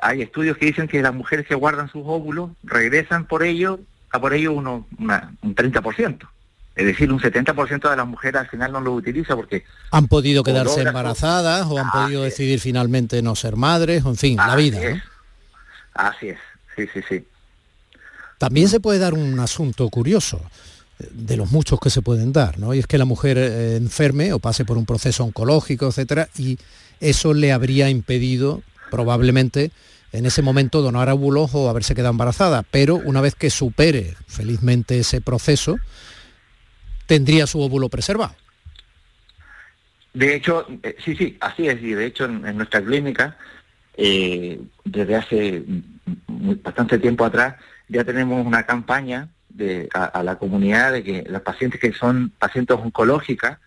[0.01, 3.79] hay estudios que dicen que las mujeres que guardan sus óvulos regresan por ello,
[4.11, 6.27] a por ello uno, un 30%.
[6.75, 9.63] Es decir, un 70% de las mujeres al final no lo utiliza porque...
[9.91, 14.37] Han podido quedarse embarazadas o han podido decidir finalmente no ser madres, o en fin,
[14.37, 14.79] la vida.
[15.93, 16.39] Así es,
[16.75, 17.25] sí, sí, sí.
[18.39, 20.41] También se puede dar un asunto curioso
[20.99, 22.73] eh, de los muchos que se pueden dar, ¿no?
[22.73, 26.57] Y es que la mujer eh, enferme o pase por un proceso oncológico, etcétera, y
[26.99, 29.71] eso le habría impedido probablemente
[30.11, 34.99] en ese momento donar óvulos o haberse quedado embarazada, pero una vez que supere felizmente
[34.99, 35.77] ese proceso,
[37.05, 38.35] tendría su óvulo preservado.
[40.13, 41.81] De hecho, eh, sí, sí, así es.
[41.81, 43.37] Y de hecho, en, nuestra clínica,
[43.97, 45.63] eh, desde hace
[46.27, 47.55] bastante tiempo atrás,
[47.87, 52.77] ya tenemos una campaña de, a, la comunidad de que las pacientes que son pacientes
[52.77, 53.59] oncológicas,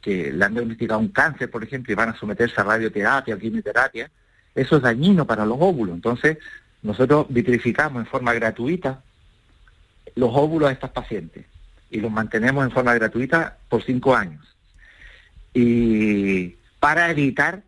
[0.00, 3.38] que le han diagnosticado un cáncer, por ejemplo, y van a someterse a radioterapia o
[3.38, 4.10] quimioterapia,
[4.54, 5.94] eso es dañino para los óvulos.
[5.94, 6.38] Entonces,
[6.82, 9.02] nosotros vitrificamos en forma gratuita
[10.14, 11.44] los óvulos de estas pacientes
[11.90, 14.46] y los mantenemos en forma gratuita por cinco años.
[15.52, 17.62] Y para evitar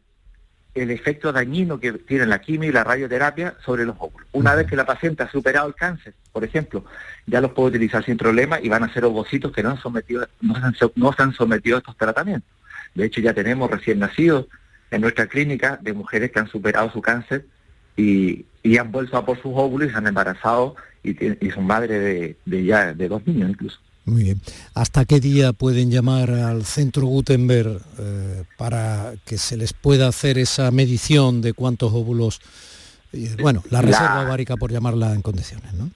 [0.74, 4.26] el efecto dañino que tiene la quimio y la radioterapia sobre los óvulos.
[4.32, 6.84] Una vez que la paciente ha superado el cáncer, por ejemplo,
[7.26, 10.26] ya los puede utilizar sin problema y van a ser ovocitos que no han, sometido,
[10.40, 10.54] no,
[10.94, 12.50] no se han sometido a estos tratamientos.
[12.94, 14.46] De hecho, ya tenemos recién nacidos
[14.90, 17.46] en nuestra clínica de mujeres que han superado su cáncer
[17.96, 21.14] y, y han vuelto a por sus óvulos y se han embarazado y,
[21.50, 23.78] son madre de, ya de dos niños incluso.
[24.04, 24.40] Muy bien.
[24.74, 30.38] ¿Hasta qué día pueden llamar al centro Gutenberg eh, para que se les pueda hacer
[30.38, 32.40] esa medición de cuántos óvulos,
[33.12, 35.90] eh, bueno, la reserva ovárica por llamarla en condiciones, ¿no?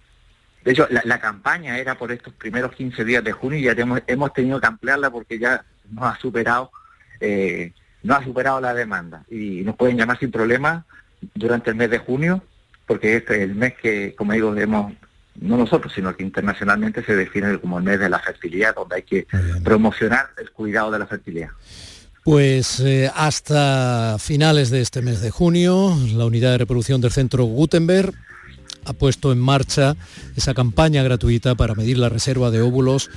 [0.64, 3.72] De hecho, la, campaña era por estos primeros 15 días de junio y ya
[4.08, 6.72] hemos, tenido que ampliarla porque ya nos ha superado,
[7.20, 9.24] eh, no ha superado la demanda.
[9.30, 10.84] Y nos pueden llamar sin problema
[11.36, 12.42] durante el mes de junio,
[12.84, 14.92] porque este es el mes que, como digo, hemos,
[15.40, 19.02] no nosotros, sino que internacionalmente se define como el mes de la fertilidad, donde hay
[19.02, 19.26] que
[19.62, 21.50] promocionar el cuidado de la fertilidad.
[22.24, 27.44] Pues eh, hasta finales de este mes de junio, la unidad de reproducción del centro
[27.44, 28.12] Gutenberg
[28.86, 29.96] ha puesto en marcha
[30.36, 33.10] esa campaña gratuita para medir la reserva de óvulos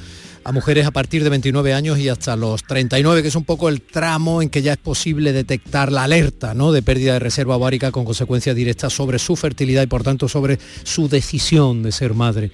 [0.43, 3.69] a mujeres a partir de 29 años y hasta los 39, que es un poco
[3.69, 6.71] el tramo en que ya es posible detectar la alerta ¿no?
[6.71, 10.59] de pérdida de reserva ovárica con consecuencias directas sobre su fertilidad y por tanto sobre
[10.83, 12.51] su decisión de ser madre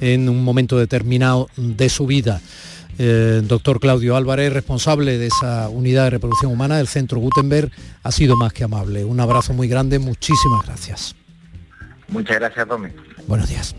[0.00, 2.40] en un momento determinado de su vida.
[3.00, 7.70] Eh, doctor Claudio Álvarez, responsable de esa unidad de reproducción humana del Centro Gutenberg,
[8.02, 9.04] ha sido más que amable.
[9.04, 11.14] Un abrazo muy grande, muchísimas gracias.
[12.08, 12.88] Muchas gracias, Tommy.
[13.26, 13.74] Buenos días.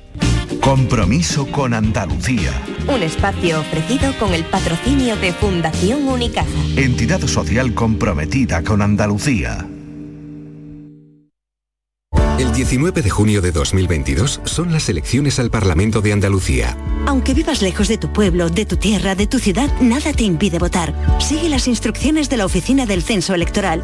[0.62, 2.52] Compromiso con Andalucía.
[2.88, 6.48] Un espacio ofrecido con el patrocinio de Fundación Unicaja.
[6.76, 9.68] Entidad social comprometida con Andalucía.
[12.40, 16.78] El 19 de junio de 2022 son las elecciones al Parlamento de Andalucía.
[17.06, 20.58] Aunque vivas lejos de tu pueblo, de tu tierra, de tu ciudad, nada te impide
[20.58, 20.94] votar.
[21.20, 23.84] Sigue las instrucciones de la Oficina del Censo Electoral.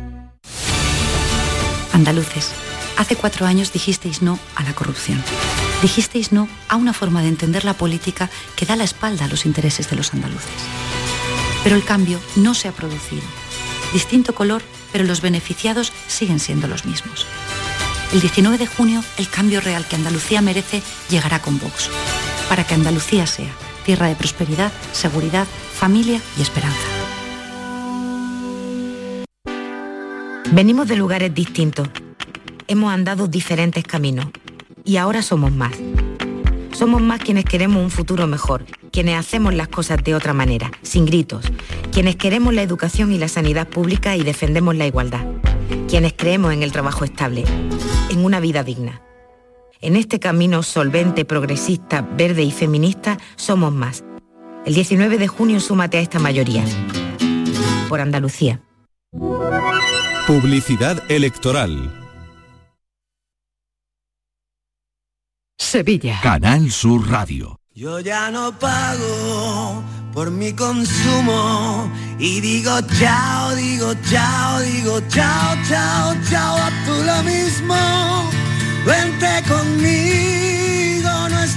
[1.93, 2.51] Andaluces,
[2.97, 5.23] hace cuatro años dijisteis no a la corrupción.
[5.81, 9.45] Dijisteis no a una forma de entender la política que da la espalda a los
[9.45, 10.49] intereses de los andaluces.
[11.63, 13.23] Pero el cambio no se ha producido.
[13.93, 17.25] Distinto color, pero los beneficiados siguen siendo los mismos.
[18.13, 21.89] El 19 de junio, el cambio real que Andalucía merece llegará con Vox,
[22.49, 23.53] para que Andalucía sea
[23.85, 26.90] tierra de prosperidad, seguridad, familia y esperanza.
[30.53, 31.87] Venimos de lugares distintos.
[32.67, 34.25] Hemos andado diferentes caminos.
[34.83, 35.71] Y ahora somos más.
[36.73, 41.05] Somos más quienes queremos un futuro mejor, quienes hacemos las cosas de otra manera, sin
[41.05, 41.45] gritos,
[41.93, 45.25] quienes queremos la educación y la sanidad pública y defendemos la igualdad,
[45.87, 47.45] quienes creemos en el trabajo estable,
[48.09, 49.01] en una vida digna.
[49.79, 54.03] En este camino solvente, progresista, verde y feminista somos más.
[54.65, 56.65] El 19 de junio súmate a esta mayoría.
[57.87, 58.61] Por Andalucía.
[60.27, 61.91] Publicidad electoral.
[65.57, 66.19] Sevilla.
[66.21, 67.57] Canal Sur Radio.
[67.73, 76.15] Yo ya no pago por mi consumo y digo chao, digo chao, digo chao, chao,
[76.29, 77.75] chao, a tú lo mismo.
[78.85, 80.50] Vente conmigo,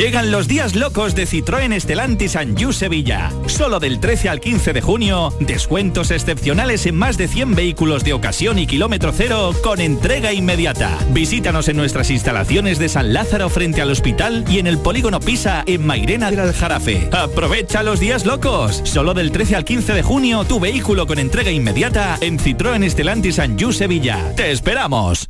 [0.00, 3.30] Llegan los días locos de Citroën Estelantis Anjou Sevilla.
[3.44, 8.14] Solo del 13 al 15 de junio, descuentos excepcionales en más de 100 vehículos de
[8.14, 10.96] ocasión y kilómetro cero con entrega inmediata.
[11.10, 15.64] Visítanos en nuestras instalaciones de San Lázaro frente al hospital y en el polígono Pisa
[15.66, 17.10] en Mairena del Aljarafe.
[17.12, 18.80] Aprovecha los días locos.
[18.84, 23.38] Solo del 13 al 15 de junio, tu vehículo con entrega inmediata en Citroën Estelantis
[23.38, 24.34] Anjou Sevilla.
[24.34, 25.28] ¡Te esperamos!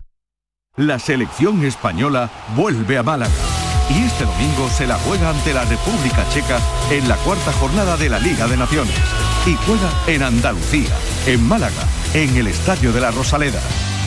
[0.77, 3.50] La selección española vuelve a Málaga
[3.91, 6.59] y este domingo se la juega ante la República Checa
[6.91, 8.95] en la cuarta jornada de la Liga de Naciones.
[9.47, 10.95] Y juega en Andalucía,
[11.27, 11.83] en Málaga,
[12.15, 13.61] en el Estadio de la Rosaleda.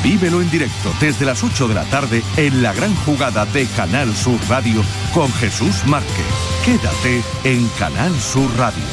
[0.04, 4.13] Vívelo en directo desde las 8 de la tarde en la gran jugada de Canal
[4.15, 6.26] Sur Radio con Jesús Márquez.
[6.65, 8.84] Quédate en Canal Sur Radio,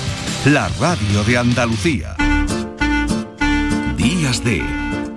[0.44, 2.16] la radio de Andalucía.
[3.96, 4.62] Días de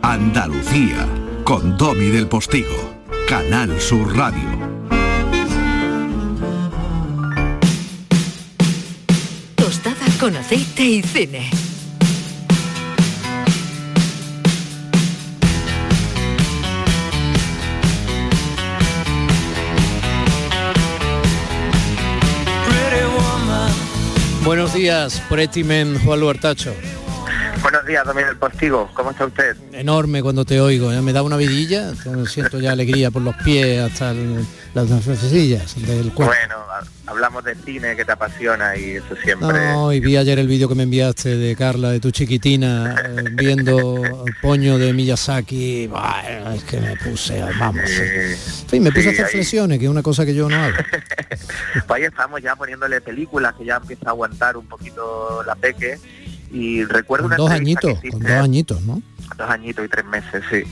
[0.01, 1.07] Andalucía
[1.43, 2.93] con Domi del Postigo.
[3.27, 4.62] Canal Sur Radio.
[10.23, 11.49] Con aceite y cine.
[24.45, 26.73] Buenos días, Pretty Men, Juan Luartacho.
[27.63, 28.89] Buenos días, Domingo del Postigo.
[28.93, 29.55] ¿Cómo está usted?
[29.71, 31.93] Enorme cuando te oigo, ya me da una vidilla,
[32.27, 36.33] siento ya alegría por los pies hasta el- las nefesillas del cuerpo.
[36.37, 39.47] Bueno, ha- hablamos de cine que te apasiona y eso siempre...
[39.47, 43.23] No, y vi ayer el vídeo que me enviaste de Carla, de tu chiquitina, eh,
[43.31, 45.87] viendo el poño de Miyazaki.
[45.87, 47.89] Bueno, es que me puse, vamos.
[47.89, 48.35] En
[48.67, 50.55] fin, me puse sí, a hacer ahí- flexiones, que es una cosa que yo no
[50.61, 50.75] hago.
[51.87, 55.97] Pues ahí estamos ya poniéndole películas que ya empieza a aguantar un poquito la peque.
[56.53, 59.01] Y recuerdo una Dos que añitos, con dos añitos, ¿no?
[59.37, 60.63] dos añitos y tres meses, sí.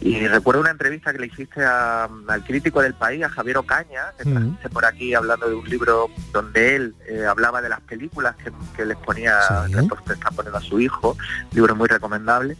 [0.00, 4.12] Y recuerdo una entrevista que le hiciste a- al crítico del país, a Javier Ocaña,
[4.16, 8.36] que trajiste por aquí hablando de un libro donde él eh, hablaba de las películas
[8.36, 9.36] que, que les ponía,
[9.66, 11.16] que pues, le está poniendo a su hijo,
[11.52, 12.56] libro muy recomendable.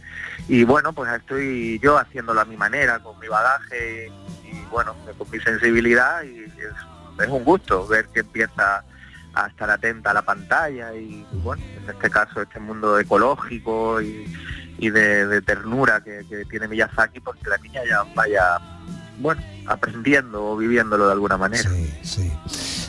[0.49, 4.11] Y bueno, pues estoy yo haciéndolo a mi manera, con mi bagaje
[4.43, 8.83] y, y, bueno, con mi sensibilidad y es, es un gusto ver que empieza
[9.43, 14.25] a estar atenta a la pantalla y bueno, en este caso este mundo ecológico y,
[14.79, 18.59] y de, ternura que, que tiene Miyazaki, porque la niña ya vaya,
[19.19, 21.69] bueno, aprendiendo o viviéndolo de alguna manera.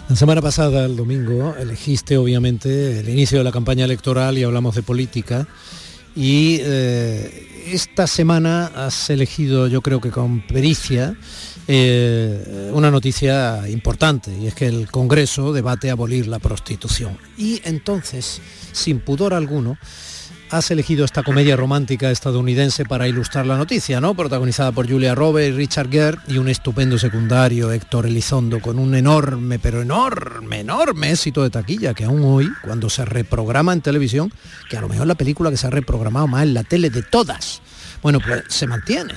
[0.09, 4.75] La semana pasada, el domingo, elegiste obviamente el inicio de la campaña electoral y hablamos
[4.75, 5.47] de política.
[6.17, 11.15] Y eh, esta semana has elegido, yo creo que con pericia,
[11.71, 17.19] eh, una noticia importante, y es que el Congreso debate abolir la prostitución.
[17.37, 18.41] Y entonces,
[18.73, 19.77] sin pudor alguno,
[20.51, 24.15] has elegido esta comedia romántica estadounidense para ilustrar la noticia, ¿no?
[24.15, 29.59] Protagonizada por Julia Roberts Richard Gere y un estupendo secundario, Héctor Elizondo, con un enorme,
[29.59, 34.33] pero enorme, enorme éxito de taquilla, que aún hoy, cuando se reprograma en televisión,
[34.71, 37.03] que a lo mejor la película que se ha reprogramado más en la tele de
[37.03, 37.61] todas,
[38.01, 39.15] bueno, pues se mantiene.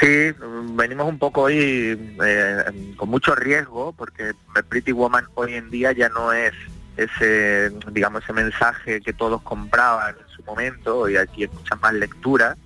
[0.00, 0.32] Sí,
[0.74, 4.34] venimos un poco hoy eh, con mucho riesgo porque
[4.68, 6.52] Pretty Woman hoy en día ya no es
[6.98, 11.94] ese, digamos, ese mensaje que todos compraban en su momento y aquí hay mucha más
[11.94, 12.56] lectura,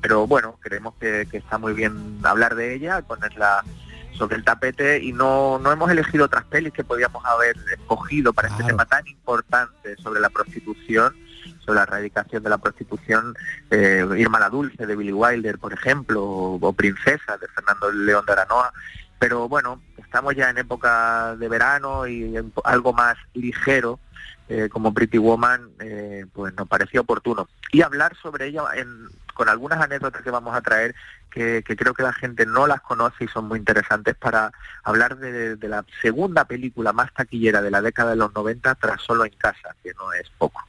[0.00, 3.64] pero bueno, creemos que, que está muy bien hablar de ella, ponerla
[4.16, 8.48] sobre el tapete y no, no hemos elegido otras pelis que podíamos haber escogido para
[8.48, 11.14] este tema tan importante sobre la prostitución,
[11.64, 13.34] sobre la erradicación de la prostitución,
[13.70, 18.24] eh, Irma la Dulce de Billy Wilder, por ejemplo, o, o Princesa de Fernando León
[18.26, 18.72] de Aranoa,
[19.18, 23.98] pero bueno, estamos ya en época de verano y en algo más ligero,
[24.48, 27.48] eh, como Pretty Woman, eh, pues nos pareció oportuno.
[27.72, 30.94] Y hablar sobre ella en- con algunas anécdotas que vamos a traer,
[31.30, 35.18] que, que creo que la gente no las conoce y son muy interesantes para hablar
[35.18, 39.24] de, de la segunda película más taquillera de la década de los 90 tras Solo
[39.24, 40.62] en Casa, que no es poco.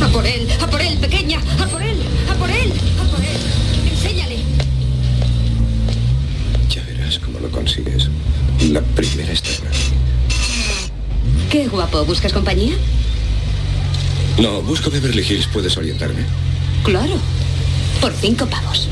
[0.00, 3.20] A por él, a por él, pequeña, a por él, a por él, a por
[3.20, 3.40] él.
[3.90, 4.38] Enséñale.
[6.68, 8.08] Ya verás cómo lo consigues.
[8.70, 9.68] La primera está
[11.50, 12.74] Qué guapo, ¿buscas compañía?
[14.40, 16.24] No, busco Beverly Hills, puedes orientarme.
[16.84, 17.16] Claro.
[18.00, 18.88] Por cinco pavos.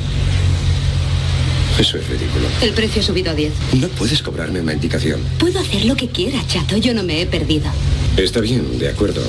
[1.79, 2.47] Eso es ridículo.
[2.61, 3.53] El precio ha subido a 10.
[3.81, 5.21] No puedes cobrarme una indicación.
[5.39, 6.77] Puedo hacer lo que quiera, chato.
[6.77, 7.71] Yo no me he perdido.
[8.17, 9.23] Está bien, de acuerdo.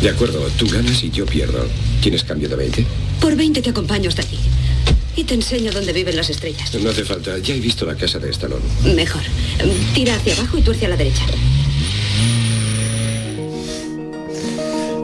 [0.00, 1.66] De acuerdo, tú ganas y yo pierdo.
[2.00, 2.86] ¿Tienes cambio de 20?
[3.20, 4.38] Por 20 te acompaño hasta aquí.
[5.16, 6.72] Y te enseño dónde viven las estrellas.
[6.74, 8.64] No hace falta, ya he visto la casa de Stallone.
[8.94, 9.22] Mejor.
[9.92, 11.24] Tira hacia abajo y tuerce a la derecha.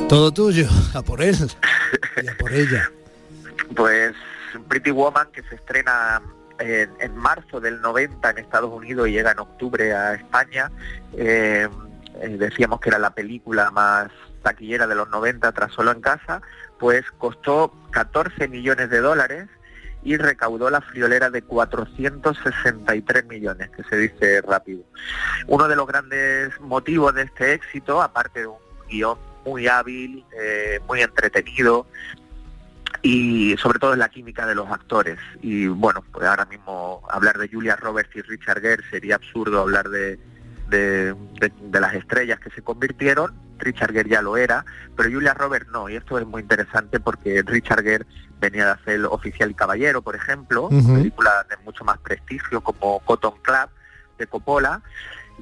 [0.09, 1.37] Todo tuyo, a por él
[2.23, 2.93] y a por ella.
[3.75, 4.15] Pues
[4.69, 6.23] Pretty Woman, que se estrena
[6.59, 10.71] en, en marzo del 90 en Estados Unidos y llega en octubre a España.
[11.13, 11.69] Eh,
[12.21, 14.11] eh, decíamos que era la película más
[14.43, 16.41] taquillera de los 90 tras solo en casa,
[16.79, 19.49] pues costó 14 millones de dólares
[20.03, 24.85] y recaudó la friolera de 463 millones, que se dice rápido.
[25.49, 30.81] Uno de los grandes motivos de este éxito, aparte de un guion muy hábil, eh,
[30.87, 31.87] muy entretenido,
[33.03, 35.19] y sobre todo en la química de los actores.
[35.43, 39.89] Y bueno, pues ahora mismo hablar de Julia Roberts y Richard Gere sería absurdo hablar
[39.89, 40.19] de,
[40.69, 43.35] de, de- de las estrellas que se convirtieron.
[43.59, 44.65] Richard Gere ya lo era,
[44.97, 45.89] pero Julia Roberts no.
[45.89, 48.07] Y esto es muy interesante porque Richard Gere
[48.41, 50.95] venía de hacer Oficial y Caballero, por ejemplo, Ujú.
[50.95, 53.69] películas de mucho más prestigio como Cotton Club
[54.19, 54.83] de Coppola.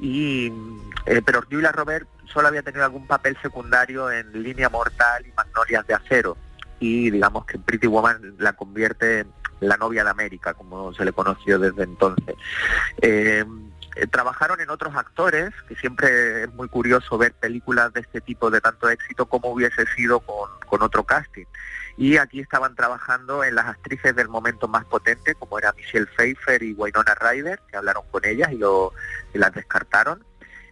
[0.00, 0.52] Y,
[1.06, 5.86] eh, pero Julia Roberts solo había tenido algún papel secundario en Línea Mortal y Magnolias
[5.86, 6.36] de Acero
[6.84, 9.28] y digamos que Pretty Woman la convierte en
[9.60, 12.36] la novia de América, como se le conoció desde entonces.
[13.00, 13.42] Eh,
[14.10, 18.60] trabajaron en otros actores, que siempre es muy curioso ver películas de este tipo de
[18.60, 21.46] tanto éxito como hubiese sido con, con otro casting.
[21.96, 26.62] Y aquí estaban trabajando en las actrices del momento más potente, como era Michelle Pfeiffer
[26.62, 28.92] y Winona Ryder, que hablaron con ellas y, lo,
[29.32, 30.22] y las descartaron.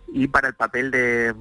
[0.09, 1.35] Y para el papel de,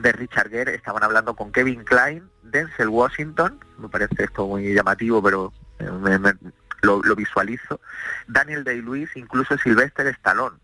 [0.00, 5.22] de Richard Gere estaban hablando con Kevin Klein, Denzel Washington, me parece esto muy llamativo,
[5.22, 6.34] pero eh, me- me-
[6.82, 7.80] lo, lo visualizo,
[8.26, 10.56] Daniel Day-Lewis, incluso Sylvester Stallone.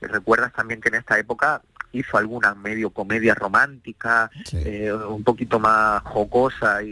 [0.00, 1.60] Recuerdas también que en esta época
[1.92, 6.88] hizo alguna medio comedia romántica, eh, un poquito más jocosa y,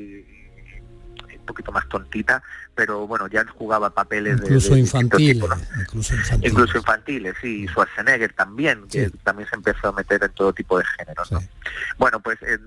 [1.48, 2.42] poquito más tontita,
[2.74, 5.32] pero bueno, ya jugaba papeles de- Incluso de, distintos infantil.
[5.34, 5.80] tipos, ¿no?
[5.82, 6.50] Incluso infantil.
[6.50, 10.78] incluso infantiles, sí, y Schwarzenegger también, que también se empezó a meter en todo tipo
[10.78, 11.32] de géneros.
[11.32, 11.42] ¿no?
[11.98, 12.58] Bueno, pues eh,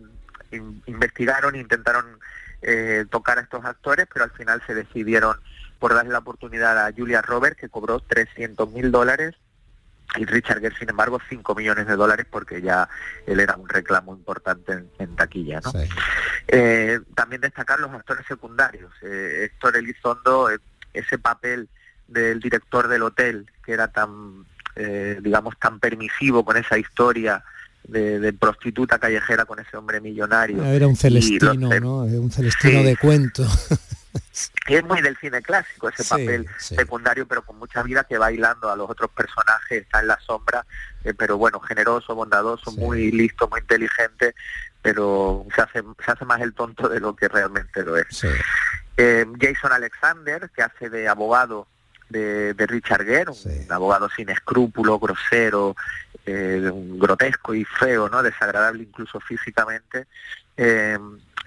[0.51, 2.05] in- investigaron, intentaron
[2.61, 5.37] eh, tocar a estos actores, pero al final se decidieron
[5.79, 9.33] por darle la oportunidad a Julia Roberts, que cobró 300 mil dólares,
[10.17, 12.87] y Richard Gere, sin embargo, 5 millones de dólares, porque ya
[13.25, 15.61] él era un reclamo importante en, en taquilla.
[15.63, 15.71] ¿no?
[16.47, 18.91] Eh, también destacar los actores secundarios.
[19.01, 20.57] Eh, Héctor Elizondo, eh,
[20.93, 21.69] ese papel
[22.07, 24.45] del director del hotel, que era tan,
[24.75, 27.43] eh, digamos, tan permisivo con esa historia
[27.85, 30.63] de, de prostituta callejera con ese hombre millonario.
[30.65, 32.05] Era un los- celestino, ¿no?
[32.05, 32.85] Era un celestino Sí.
[32.85, 33.43] de cuento.
[34.65, 36.75] que es muy del cine clásico ese Sí, papel sí.
[36.75, 40.19] secundario pero con mucha vida que va bailando a los otros personajes está en la
[40.19, 40.65] sombra
[41.03, 44.35] eh, pero bueno generoso bondadoso muy listo muy inteligente
[44.81, 48.25] pero se hace se hace más el tonto de lo que realmente lo es.
[48.97, 51.67] Eh, Jason Alexander que hace de abogado
[52.09, 55.75] de, de Richard Gere un abogado sin escrúpulo grosero
[56.25, 60.07] eh, grotesco y feo no desagradable incluso físicamente
[60.63, 60.99] eh,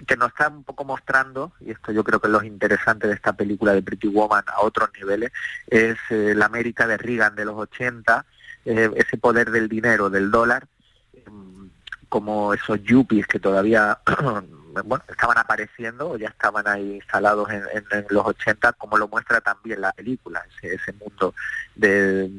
[0.05, 3.13] que nos está un poco mostrando, y esto yo creo que es lo interesante de
[3.13, 5.31] esta película de Pretty Woman a otros niveles,
[5.67, 8.25] es eh, la América de Reagan de los 80,
[8.65, 10.67] eh, ese poder del dinero, del dólar,
[11.13, 11.69] em,
[12.09, 13.99] como esos yuppies que todavía
[14.83, 19.41] bueno, estaban apareciendo o ya estaban ahí instalados en, en- los 80, como lo muestra
[19.41, 21.33] también la película, ese, ese mundo
[21.75, 22.29] de-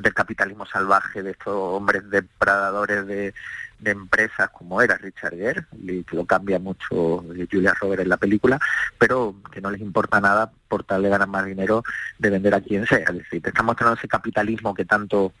[0.00, 3.34] del capitalismo salvaje, de estos hombres depredadores de,
[3.78, 8.08] de empresas como era Richard Gere, y que lo cambia mucho eh, Julia Roberts en
[8.08, 8.58] la película,
[8.98, 11.82] pero que no les importa nada por tal de ganar más dinero
[12.18, 12.98] de vender a quien sea.
[13.08, 15.32] Es decir, te está mostrando ese capitalismo que tanto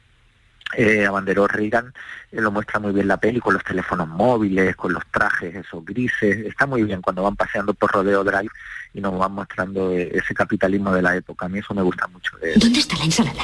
[0.74, 1.92] eh, abanderó Reagan,
[2.32, 5.84] eh, lo muestra muy bien la peli con los teléfonos móviles, con los trajes esos
[5.84, 8.50] grises, está muy bien cuando van paseando por Rodeo Drive
[8.94, 11.46] y nos van mostrando eh, ese capitalismo de la época.
[11.46, 13.42] A mí eso me gusta mucho de ¿Dónde está la ensalada?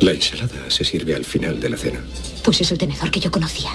[0.00, 2.00] La ensalada se sirve al final de la cena.
[2.44, 3.70] Pues es el tenedor que yo conocía.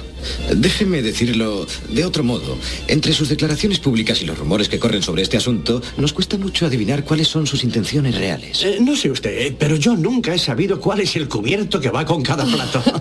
[0.56, 2.58] Déjeme decirlo de otro modo.
[2.88, 6.66] Entre sus declaraciones públicas y los rumores que corren sobre este asunto, nos cuesta mucho
[6.66, 8.64] adivinar cuáles son sus intenciones reales.
[8.64, 11.90] Eh, no sé usted, eh, pero yo nunca he sabido cuál es el cubierto que
[11.90, 12.82] va con cada plato.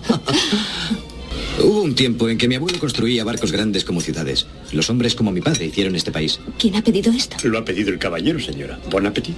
[1.63, 4.47] Hubo un tiempo en que mi abuelo construía barcos grandes como ciudades.
[4.71, 6.39] Los hombres como mi padre hicieron este país.
[6.57, 7.37] ¿Quién ha pedido esto?
[7.47, 8.79] Lo ha pedido el caballero, señora.
[8.89, 9.35] Bon appetit.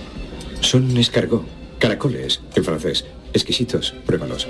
[0.61, 1.45] Son escargot,
[1.86, 3.05] caracoles, en francés.
[3.33, 3.93] Exquisitos.
[4.07, 4.47] Pruébalos.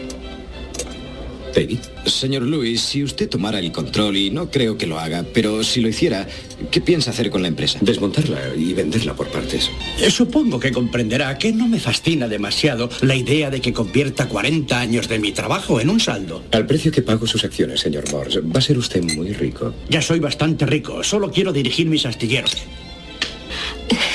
[1.54, 1.80] David.
[2.06, 5.82] Señor Luis, si usted tomara el control, y no creo que lo haga, pero si
[5.82, 6.28] lo hiciera,
[6.72, 7.80] ¿qué piensa hacer con la empresa?
[7.82, 9.70] Desmontarla y venderla por partes.
[10.02, 14.80] Eh, Supongo que comprenderá que no me fascina demasiado la idea de que convierta 40
[14.80, 16.44] años de mi trabajo en un saldo.
[16.52, 19.74] Al precio que pago sus acciones, señor Morse, va a ser usted muy rico.
[19.90, 22.56] Ya soy bastante rico, solo quiero dirigir mis astilleros.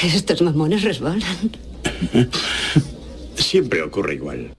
[0.03, 1.23] Estos mamones resbalan.
[3.41, 4.55] Siempre ocurre igual.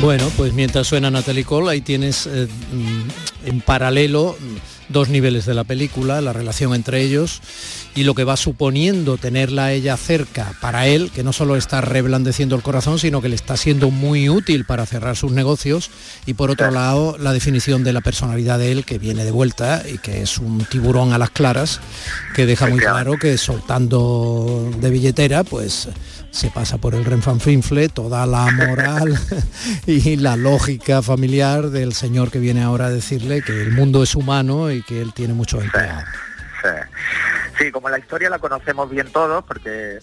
[0.00, 4.36] Bueno, pues mientras suena Natalie Cole, ahí tienes eh, mm, en paralelo
[4.88, 7.40] dos niveles de la película, la relación entre ellos
[7.94, 11.80] y lo que va suponiendo tenerla a ella cerca para él, que no solo está
[11.80, 15.90] reblandeciendo el corazón, sino que le está siendo muy útil para cerrar sus negocios.
[16.26, 19.82] Y por otro lado la definición de la personalidad de él que viene de vuelta
[19.88, 21.80] y que es un tiburón a las claras
[22.34, 25.88] que deja muy claro que soltando de billetera pues
[26.34, 29.16] se pasa por el renfanfinfle toda la moral
[29.86, 34.16] y la lógica familiar del señor que viene ahora a decirle que el mundo es
[34.16, 36.04] humano y que él tiene mucho empleados.
[37.56, 40.00] Sí, como la historia la conocemos bien todos, porque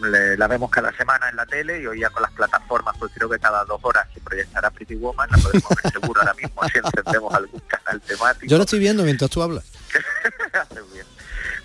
[0.38, 3.28] la vemos cada semana en la tele y hoy ya con las plataformas, pues creo
[3.28, 6.78] que cada dos horas se proyectará Pretty Woman, la podemos ver seguro ahora mismo si
[6.78, 8.46] encendemos algún canal temático.
[8.46, 9.64] Yo lo estoy viendo mientras tú hablas.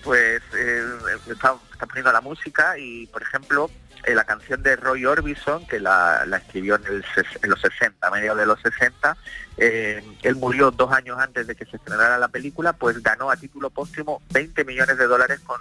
[0.02, 0.84] Pues eh,
[1.30, 3.70] está, está poniendo la música y, por ejemplo,
[4.16, 7.04] la canción de Roy Orbison, que la, escribió en,
[7.50, 9.18] los 60, a mediados de los 60,
[9.58, 13.38] eh, él murió dos años antes de que se estrenara la película, pues ganó a
[13.38, 15.60] título póstumo 20 millones de dólares con,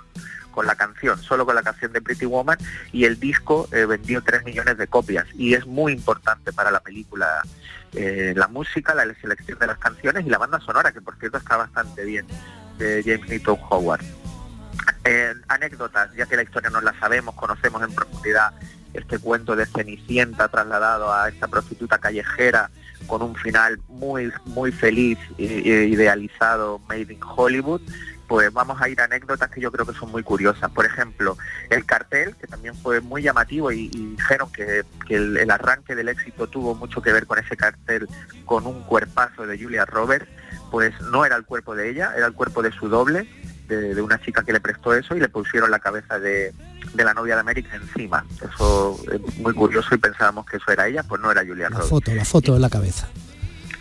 [0.67, 2.59] la canción, solo con la canción de Pretty Woman,
[2.91, 5.25] y el disco eh, vendió 3 millones de copias.
[5.35, 7.43] Y es muy importante para la película
[7.93, 11.57] la música, la selección de las canciones y la banda sonora, que por cierto está
[11.57, 12.27] bastante bien,
[12.77, 14.05] de James Newton Howard.
[15.05, 18.53] Eh, anécdotas, ya que la historia no la sabemos, conocemos en profundidad
[18.95, 22.71] este cuento de Cenicienta trasladado a esta prostituta callejera
[23.07, 27.83] con un final muy muy feliz e, idealizado made in Hollywood
[28.29, 30.71] pues vamos a ir a anécdotas que yo creo que son muy curiosas.
[30.71, 31.39] Por ejemplo,
[31.71, 36.75] el cartel, que también fue muy llamativo y, dijeron que, el, arranque del éxito tuvo
[36.75, 38.07] mucho que ver con ese cartel,
[38.45, 40.29] con un cuerpazo de Julia Roberts,
[40.71, 43.27] pues no era el cuerpo de ella, era el cuerpo de su doble,
[43.69, 46.53] de, una chica que le prestó eso y le pusieron la cabeza de,
[46.97, 48.25] la novia de América encima.
[48.37, 51.81] Eso es muy curioso y pensábamos que eso era ella, pues no era Julia La
[51.81, 53.09] foto, la foto de la cabeza.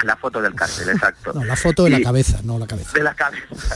[0.03, 1.33] La foto del cárcel, exacto.
[1.33, 2.91] no, la foto de la cabeza, no la cabeza.
[2.93, 3.75] De la cabeza.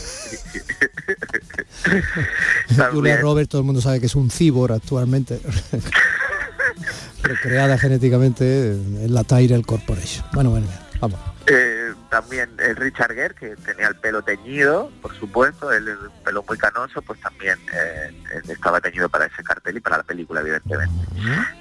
[2.91, 5.41] Julia Roberts, todo el mundo sabe que es un cibor actualmente.
[7.23, 10.25] Recreada genéticamente en la Tyrell Corporation.
[10.33, 10.67] Bueno, bueno,
[10.99, 11.30] vamos.
[11.47, 16.57] Eh, también el Richard Gere, que tenía el pelo teñido, por supuesto, el, pelo muy
[16.57, 18.13] canoso, pues también eh,
[18.47, 20.93] estaba teñido para ese cartel y para la película, evidentemente.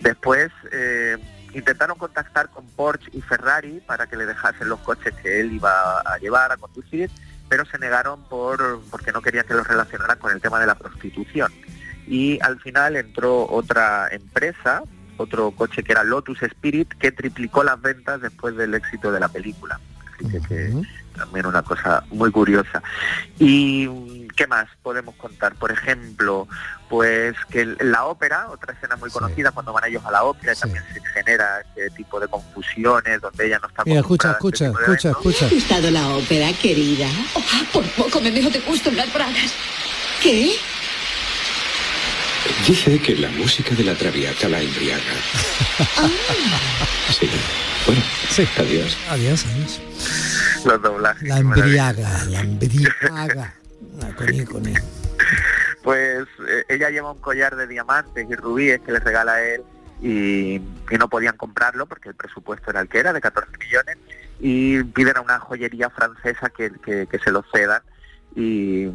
[0.00, 1.16] Después eh,
[1.54, 6.00] intentaron contactar con Porsche y Ferrari para que le dejasen los coches que él iba
[6.00, 7.10] a llevar, a conducir,
[7.48, 10.74] pero se negaron por porque no querían que los relacionaran con el tema de la
[10.74, 11.50] prostitución.
[12.06, 14.82] Y al final entró otra empresa,
[15.20, 19.28] otro coche que era Lotus Spirit, que triplicó las ventas después del éxito de la
[19.28, 19.78] película.
[20.16, 20.72] Así que,
[21.16, 22.82] también una cosa muy curiosa.
[23.38, 25.54] ¿Y qué más podemos contar?
[25.54, 26.48] Por ejemplo,
[26.88, 30.84] pues que la ópera, otra escena muy conocida, cuando van ellos a la ópera, también
[30.92, 33.82] se genera ese tipo de confusiones, donde ella no está...
[33.84, 35.48] Mira, escucha, escucha, este escucha, escucha.
[35.48, 37.08] ¿Te ha gustado la ópera, querida?
[37.34, 37.42] Oh,
[37.72, 39.54] por poco me dejo de gusto en las bragas.
[40.22, 40.52] ¿Qué?
[42.66, 45.02] Dice que la música de la traviata la embriaga.
[45.96, 46.08] Ah.
[47.10, 47.28] Sí.
[47.86, 48.48] Bueno, sí.
[48.56, 48.96] adiós.
[49.08, 49.80] Adiós, adiós.
[50.64, 51.28] Los doblajes.
[51.28, 53.54] La embriaga, la embriaga.
[55.82, 59.62] Pues eh, ella lleva un collar de diamantes y rubíes que le regala a él
[60.02, 60.60] y,
[60.96, 63.96] no podían comprarlo porque el presupuesto era el que era, de 14 millones,
[64.38, 67.82] y piden a una joyería francesa que, que se lo cedan
[68.36, 68.86] y,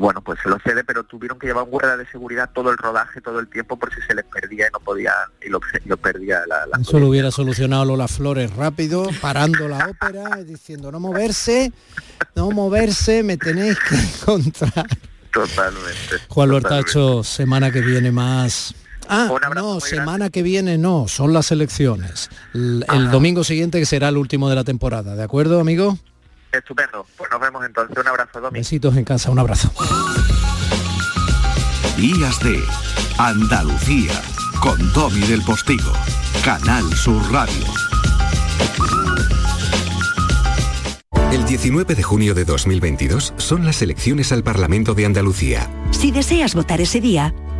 [0.00, 2.78] bueno, pues se lo cede, pero tuvieron que llevar un guarda de seguridad todo el
[2.78, 5.14] rodaje, todo el tiempo, por si se les perdía y no podían,
[5.44, 5.60] y lo,
[5.96, 10.98] perdía la, la Eso lo hubiera solucionado las Flores rápido, parando la ópera, diciendo no
[10.98, 11.72] moverse,
[12.34, 14.86] no moverse, me tenéis que encontrar.
[15.32, 16.18] Totalmente.
[16.28, 18.74] Juan Lortacho, semana que viene más.
[19.08, 22.30] Ah, no, semana que viene no, son las elecciones.
[22.54, 25.98] El, el domingo siguiente que será el último de la temporada, ¿de acuerdo, amigo?
[26.52, 27.06] Estupendo.
[27.16, 27.96] Pues nos vemos entonces.
[27.96, 28.58] Un abrazo, Domi.
[28.58, 29.30] Besitos en casa.
[29.30, 29.70] Un abrazo.
[31.96, 32.62] Días de
[33.18, 34.12] Andalucía
[34.60, 35.92] con Domi del Postigo.
[36.44, 37.64] Canal Sur Radio.
[41.32, 45.70] El 19 de junio de 2022 son las elecciones al Parlamento de Andalucía.
[45.90, 47.34] Si deseas votar ese día,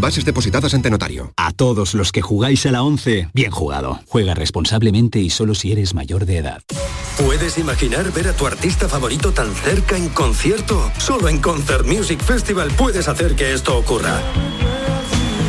[0.00, 1.32] Bases depositadas ante notario.
[1.36, 4.00] A todos los que jugáis a la 11, bien jugado.
[4.06, 6.62] Juega responsablemente y solo si eres mayor de edad.
[7.18, 10.90] ¿Puedes imaginar ver a tu artista favorito tan cerca en concierto?
[10.98, 14.22] Solo en Concert Music Festival puedes hacer que esto ocurra.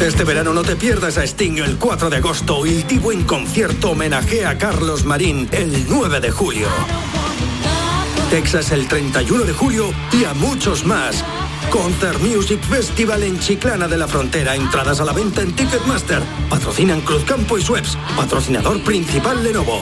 [0.02, 3.92] Este verano no te pierdas a Sting el 4 de agosto y Tivo en concierto
[3.92, 6.68] homenajea a Carlos Marín el 9 de julio.
[8.30, 11.24] Texas el 31 de julio y a muchos más.
[11.70, 14.56] Concert Music Festival en Chiclana de la Frontera.
[14.56, 16.22] Entradas a la venta en Ticketmaster.
[16.50, 17.98] Patrocinan Cruzcampo y Sueps.
[18.16, 19.82] Patrocinador principal Lenovo.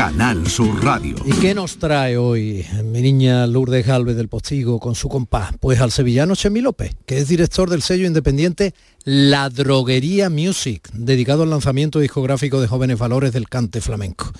[0.00, 1.14] Canal Sur Radio.
[1.26, 5.52] ¿Y qué nos trae hoy mi niña Lourdes Galvez del Postigo con su compás?
[5.60, 8.72] Pues al sevillano Chemi López, que es director del sello independiente
[9.04, 14.30] La Droguería Music, dedicado al lanzamiento discográfico de jóvenes valores del cante flamenco.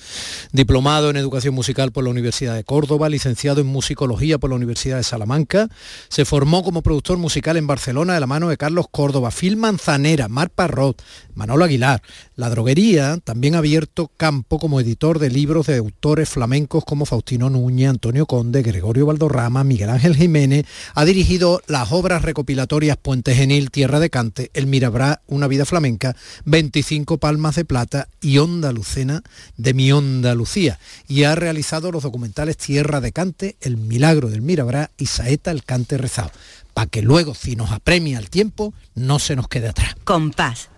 [0.52, 4.98] Diplomado en Educación Musical por la Universidad de Córdoba, licenciado en Musicología por la Universidad
[4.98, 5.70] de Salamanca,
[6.10, 10.28] se formó como productor musical en Barcelona de la mano de Carlos Córdoba, Phil Manzanera,
[10.28, 11.02] Mar Parrot,
[11.32, 12.02] Manolo Aguilar.
[12.36, 17.48] La Droguería también ha abierto campo como editor de libros de autores flamencos como Faustino
[17.48, 20.66] Núñez, Antonio Conde, Gregorio Valdorrama, Miguel Ángel Jiménez.
[20.94, 26.16] Ha dirigido las obras recopilatorias Puente Genil, Tierra de Cante, El Mirabrá, Una vida flamenca,
[26.44, 29.22] 25 palmas de plata y Onda Lucena
[29.56, 30.78] de mi Onda Lucía.
[31.08, 35.64] Y ha realizado los documentales Tierra de Cante, El Milagro del Mirabrá y Saeta el
[35.64, 36.30] Cante Rezado.
[36.74, 39.96] Para que luego, si nos apremia el tiempo, no se nos quede atrás.
[40.04, 40.68] Compás.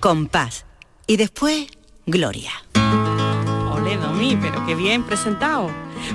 [0.00, 0.64] Compás.
[1.06, 1.66] Y después,
[2.06, 2.52] Gloria.
[3.94, 5.70] Domi, pero qué bien presentado.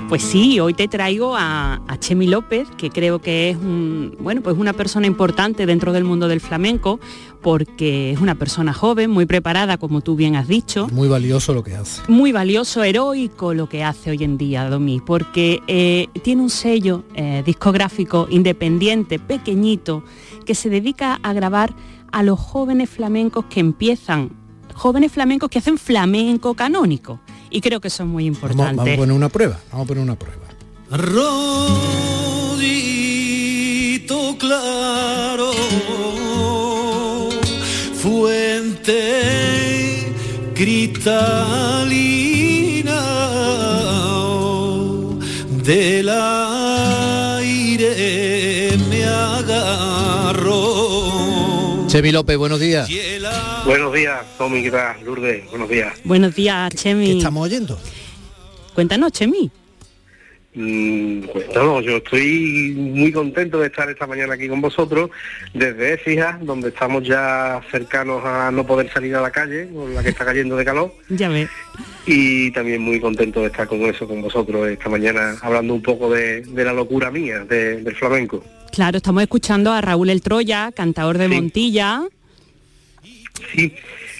[0.08, 4.42] Pues sí, hoy te traigo a, a, Chemi López, que creo que es un, bueno,
[4.42, 7.00] pues una persona importante dentro del mundo del flamenco,
[7.40, 10.86] porque es una persona joven, muy preparada, como tú bien has dicho.
[10.92, 12.02] Muy valioso lo que hace.
[12.08, 17.04] Muy valioso, heroico lo que hace hoy en día, Domi, porque eh, tiene un sello
[17.14, 20.04] eh, discográfico independiente, pequeñito,
[20.44, 21.74] que se dedica a grabar
[22.12, 24.30] a los jóvenes flamencos que empiezan,
[24.74, 27.20] jóvenes flamencos que hacen flamenco canónico.
[27.52, 28.62] Y creo que eso es muy importante.
[28.62, 30.42] Vamos, vamos a poner una prueba, vamos a poner una prueba.
[30.90, 31.46] Rodito
[34.38, 35.52] claro,
[37.94, 39.02] fuente
[40.54, 41.42] cristalina
[45.62, 46.41] del aire
[51.92, 52.88] Chemi López, buenos días.
[53.66, 54.96] Buenos días, Tommy, ¿qué tal?
[55.04, 55.92] Lourdes, buenos días.
[56.04, 57.04] Buenos días, Chemi.
[57.06, 57.78] ¿Qué estamos oyendo?
[58.74, 59.50] Cuéntanos, Chemi.
[60.54, 65.10] Mm, pues no, yo estoy muy contento de estar esta mañana aquí con vosotros
[65.52, 70.02] desde Écija, donde estamos ya cercanos a no poder salir a la calle, con la
[70.02, 70.94] que está cayendo de calor.
[71.10, 71.50] Ya ves.
[72.06, 76.10] Y también muy contento de estar con eso, con vosotros esta mañana, hablando un poco
[76.10, 78.42] de, de la locura mía de- del flamenco.
[78.72, 82.02] Claro, estamos escuchando a Raúl El Troya, cantador de Montilla.
[83.54, 83.74] Sí,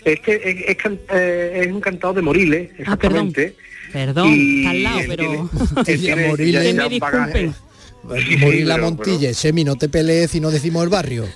[0.05, 3.29] es que es, es can- eh, es un cantado de Moriles, Ah, perdón.
[3.29, 3.57] exactamente.
[3.93, 5.51] Perdón, Y está al lado, pero...
[5.85, 6.53] tiene- él tiene Moriles.
[6.53, 7.51] ya- Que ya me un bagaje.
[8.27, 11.25] Sí, Morir la pero- Montilla, Semi, no te pelees y no decimos el barrio.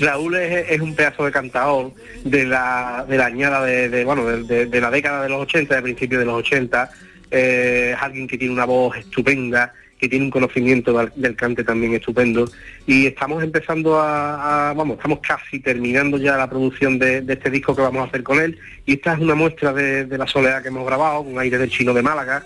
[0.00, 1.92] Raúl es, es un pedazo de cantador
[2.24, 5.42] de la, de la añada de, de, bueno de, de- de la década de los
[5.42, 6.90] 80, de principios de los 80.
[7.32, 11.94] Eh, es alguien que tiene una voz estupenda, que tiene un conocimiento del, cante también
[11.94, 12.50] estupendo.
[12.86, 17.50] Y estamos empezando a, a- vamos, estamos casi terminando ya la producción de, de este
[17.50, 18.58] disco que vamos a hacer con él.
[18.86, 21.70] Y esta es una muestra de, de la soledad que hemos grabado, un aire del
[21.70, 22.44] chino de Málaga.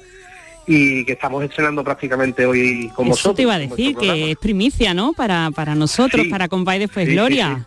[0.67, 3.37] Y que estamos estrenando prácticamente hoy con Eso vosotros.
[3.37, 5.13] te iba a con decir, que es primicia, ¿no?
[5.13, 6.29] Para, para nosotros, Sí.
[6.31, 7.67] para Compay Después Sí, sí, Gloria.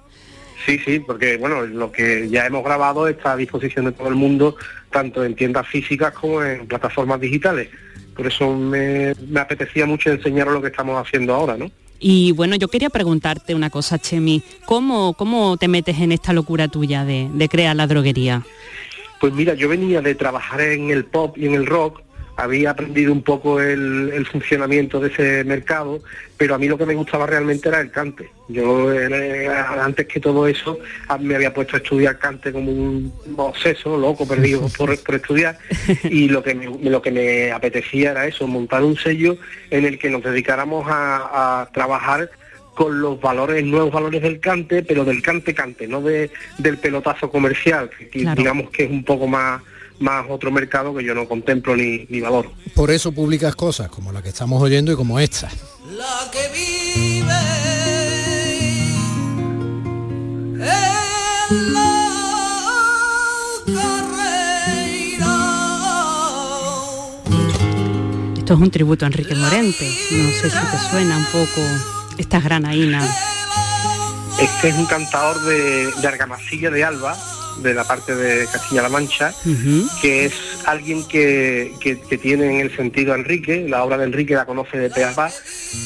[0.66, 4.16] Sí, sí, porque bueno, lo que ya hemos grabado está a disposición de todo el
[4.16, 4.58] mundo,
[4.92, 7.70] tanto en tiendas físicas como en plataformas digitales.
[8.18, 11.70] Por eso me, me apetecía mucho enseñaros lo que estamos haciendo ahora, ¿no?
[12.00, 14.44] Y bueno, yo quería preguntarte una cosa, Chemi.
[14.66, 18.44] ¿Cómo, cómo te metes en esta locura tuya de, de crear la droguería?
[19.20, 22.02] Pues mira, yo venía de trabajar en el pop y en el rock,
[22.38, 26.00] había aprendido un poco el, el funcionamiento de ese mercado,
[26.38, 28.30] pero a mí lo que me gustaba realmente era el cante.
[28.48, 30.80] Yo eh, antes que todo eso
[31.20, 35.58] me había puesto a estudiar cante como un obseso, loco, perdido por, por estudiar,
[36.04, 39.38] y lo que, me, lo que me apetecía era eso, montar un sello
[39.72, 42.30] en el que nos dedicáramos a, a trabajar
[42.76, 46.30] con los valores, nuevos valores del cante, pero del cante cante, no de,
[46.60, 48.36] del pelotazo comercial, que, que Claro.
[48.38, 49.64] digamos que es un poco más,
[50.00, 52.52] más otro mercado que yo no contemplo ni, ni valoro.
[52.76, 55.50] Por eso publicas cosas como la que estamos oyendo y como esta.
[55.96, 57.34] La que vive
[61.50, 61.92] en la
[63.66, 65.36] carrera.
[68.38, 69.90] Esto es un tributo a Enrique Morente.
[70.12, 71.62] No sé si te suena un poco
[72.18, 73.10] estas granaínas.
[74.40, 77.18] Este es un cantador de, de Argamasilla de Alba,
[77.62, 79.34] de la parte de Castilla-La Mancha,
[80.02, 80.34] que es
[80.66, 84.46] alguien que, que- que tiene en el sentido a Enrique, la obra de Enrique la
[84.46, 85.32] conoce de pe a pa,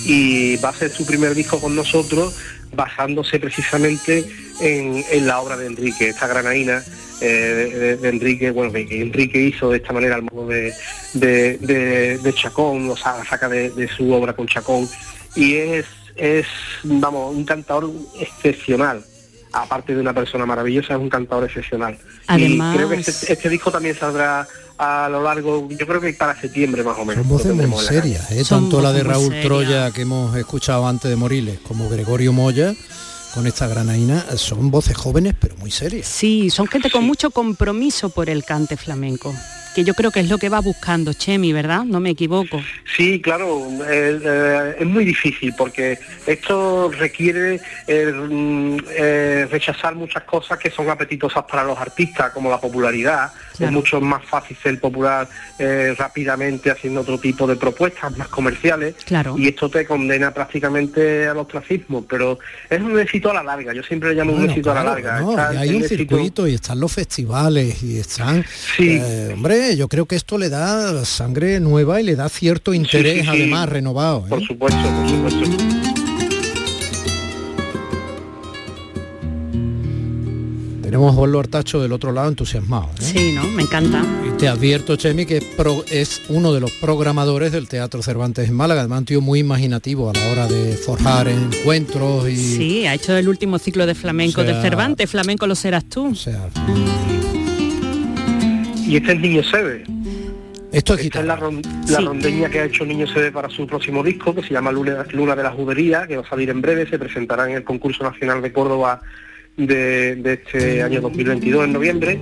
[0.06, 2.34] y va a ser su primer disco con nosotros
[2.74, 4.24] basándose precisamente
[4.62, 6.84] en, en la obra de Enrique, esta granaína
[7.20, 10.74] eh, de, de Enrique, bueno, que, que Enrique hizo de esta manera al modo de,
[11.14, 14.88] de, de- de Chacón, o sea, saca de, de su obra con Chacón,
[15.36, 16.46] y es, es,
[16.84, 19.04] vamos, un cantador excepcional.
[19.54, 21.98] Aparte de una persona maravillosa, es un cantador excepcional.
[22.28, 24.48] Además- Y creo que este, este disco también saldrá
[24.78, 27.24] a lo largo, yo creo que para septiembre más o menos.
[27.26, 28.44] Son voces muy serias, ¿eh?
[28.48, 32.74] tanto la de Raúl Troya que hemos escuchado antes de Moriles como Gregorio Moya
[33.36, 36.08] con esta granaína son voces jóvenes pero muy serias.
[36.08, 39.34] Sí, son gente con mucho compromiso por el cante flamenco,
[39.74, 41.84] que yo creo que es lo que va buscando Chemi, ¿verdad?
[41.84, 42.62] No me equivoco.
[42.96, 50.24] Sí, claro, eh, eh, es muy difícil porque esto requiere eh, mm, eh, rechazar muchas
[50.24, 53.32] cosas que son apetitosas para los artistas, como la popularidad.
[53.66, 55.28] Es mucho más fácil ser popular
[55.60, 59.36] eh, rápidamente haciendo otro tipo de propuestas más comerciales Claro.
[59.38, 62.40] y esto te condena prácticamente al ostracismo, pero
[62.70, 65.20] es un éxito a la larga, yo siempre le llamo un éxito a la larga.
[65.22, 68.44] no, Está hay un éxito- circuito y están los festivales y están
[68.80, 73.16] eh, hombre yo creo que esto le da sangre nueva y le da cierto interés
[73.20, 73.28] sí, sí.
[73.30, 74.30] además renovado ¿eh?
[74.30, 75.91] Por supuesto, por supuesto.
[80.92, 83.04] Tenemos a Artacho del otro lado entusiasmado ¿eh?
[83.04, 83.44] Sí, ¿no?
[83.56, 84.04] Me encanta.
[84.28, 88.50] Y te advierto, Chemi, que es, pro- es uno de los programadores del Teatro Cervantes
[88.50, 92.36] en Málaga, además un tío muy imaginativo a la hora de forjar encuentros y...
[92.36, 95.86] Sí, ha hecho el último ciclo de flamenco O sea- de Cervantes, flamenco lo serás
[95.86, 96.14] tú.
[98.86, 99.86] Y este es Niño Sebe.
[100.74, 103.66] Esto es Esta es la, ron- la rondeña que ha hecho Niño Sebe para su
[103.66, 106.60] próximo disco, que se llama Luna, Luna de la Judería, que va a salir en
[106.62, 109.00] breve, se presentará en el concurso nacional de Córdoba
[109.58, 112.20] de, de este año 2022 en noviembre.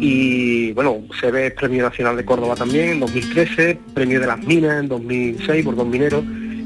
[0.00, 4.80] Y bueno, Sebe es Premio Nacional de Córdoba también en 2013, Premio de las Minas
[4.80, 6.22] en 2006 por Don Minero,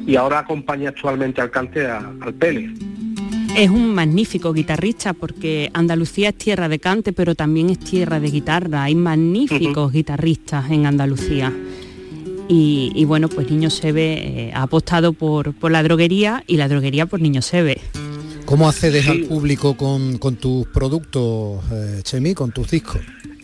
[0.06, 2.74] y ahora acompaña actualmente al cante a- al Pele.
[3.56, 8.30] Es un magnífico guitarrista porque Andalucía es tierra de cante, pero también es tierra de
[8.30, 8.84] guitarra.
[8.84, 11.52] Hay magníficos guitarristas en Andalucía.
[12.48, 14.14] Y, y bueno, pues Niño Sebe
[14.48, 17.78] eh, ha apostado por, por la droguería y la droguería por Niño Sebe.
[18.44, 23.00] ¿Cómo accedes al público con, con tus productos, eh, Chemi, con tus discos?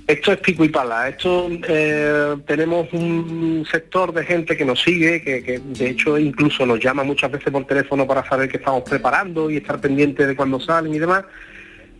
[0.07, 1.09] Esto es pico y pala.
[1.09, 6.65] Esto eh, tenemos un sector de gente que nos sigue, que, que, de hecho incluso
[6.65, 10.35] nos llama muchas veces por teléfono para saber qué estamos preparando y estar pendiente de
[10.35, 11.25] cuándo salen y demás.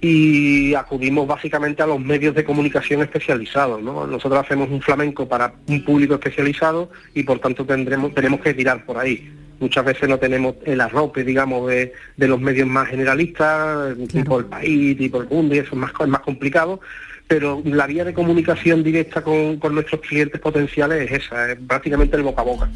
[0.01, 3.83] Y acudimos básicamente a los medios de comunicación especializados.
[3.83, 4.07] ¿no?
[4.07, 8.87] Nosotros hacemos un flamenco para un público especializado y por tanto tendremos, tenemos que tirar
[8.87, 9.31] por ahí.
[9.61, 14.47] Muchas veces no tenemos el arrope, digamos, de, de los medios más generalistas, tipo el
[14.47, 16.81] país, tipo el mundo, y eso es más, es más complicado
[17.29, 22.17] pero la vía de comunicación directa con, con nuestros clientes potenciales es esa, es prácticamente
[22.17, 22.71] el boca a boca.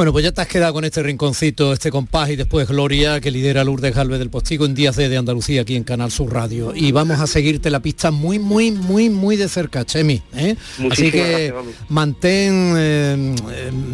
[0.00, 3.30] Bueno, pues ya te has quedado con este rinconcito, este compás y después Gloria, que
[3.30, 6.72] lidera Lourdes Galvez del Postigo en Días de, de Andalucía aquí en Canal Sur Radio.
[6.74, 10.22] Y vamos a seguirte la pista muy, muy, muy, muy de cerca, Chemi.
[10.34, 10.56] ¿eh?
[10.90, 13.34] Así que gracias, mantén eh,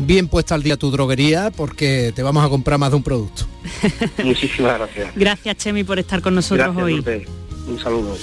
[0.07, 3.45] bien puesta al día tu droguería porque te vamos a comprar más de un producto.
[4.23, 5.11] Muchísimas gracias.
[5.17, 6.95] Gracias, Chemi, por estar con nosotros Gracias, hoy.
[6.97, 7.29] Lourdes.
[7.67, 8.17] Un saludo.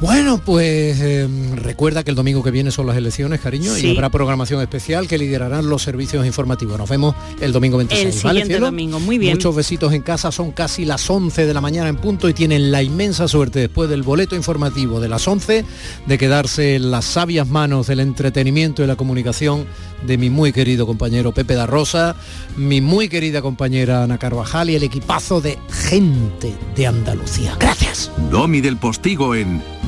[0.00, 3.86] Bueno, pues eh, recuerda que el domingo que viene son las elecciones, cariño, Sí.
[3.86, 6.76] y habrá programación especial que liderarán los servicios informativos.
[6.78, 8.16] Nos vemos el domingo 26.
[8.16, 8.66] El ¿vale, siguiente cielo?
[8.66, 9.34] domingo, muy bien.
[9.34, 12.70] Muchos besitos en casa, son casi las 11 de la mañana en punto y tienen
[12.70, 15.64] la inmensa suerte después del boleto informativo de las 11
[16.06, 19.64] de quedarse en las sabias manos del entretenimiento y la comunicación
[20.06, 22.14] de mi muy querido compañero Pepe da Rosa,
[22.58, 27.56] mi muy querida compañera Ana Carvajal y el equipazo de gente de Andalucía.
[27.58, 28.10] Gracias.
[28.30, 29.62] Domi del Postigo en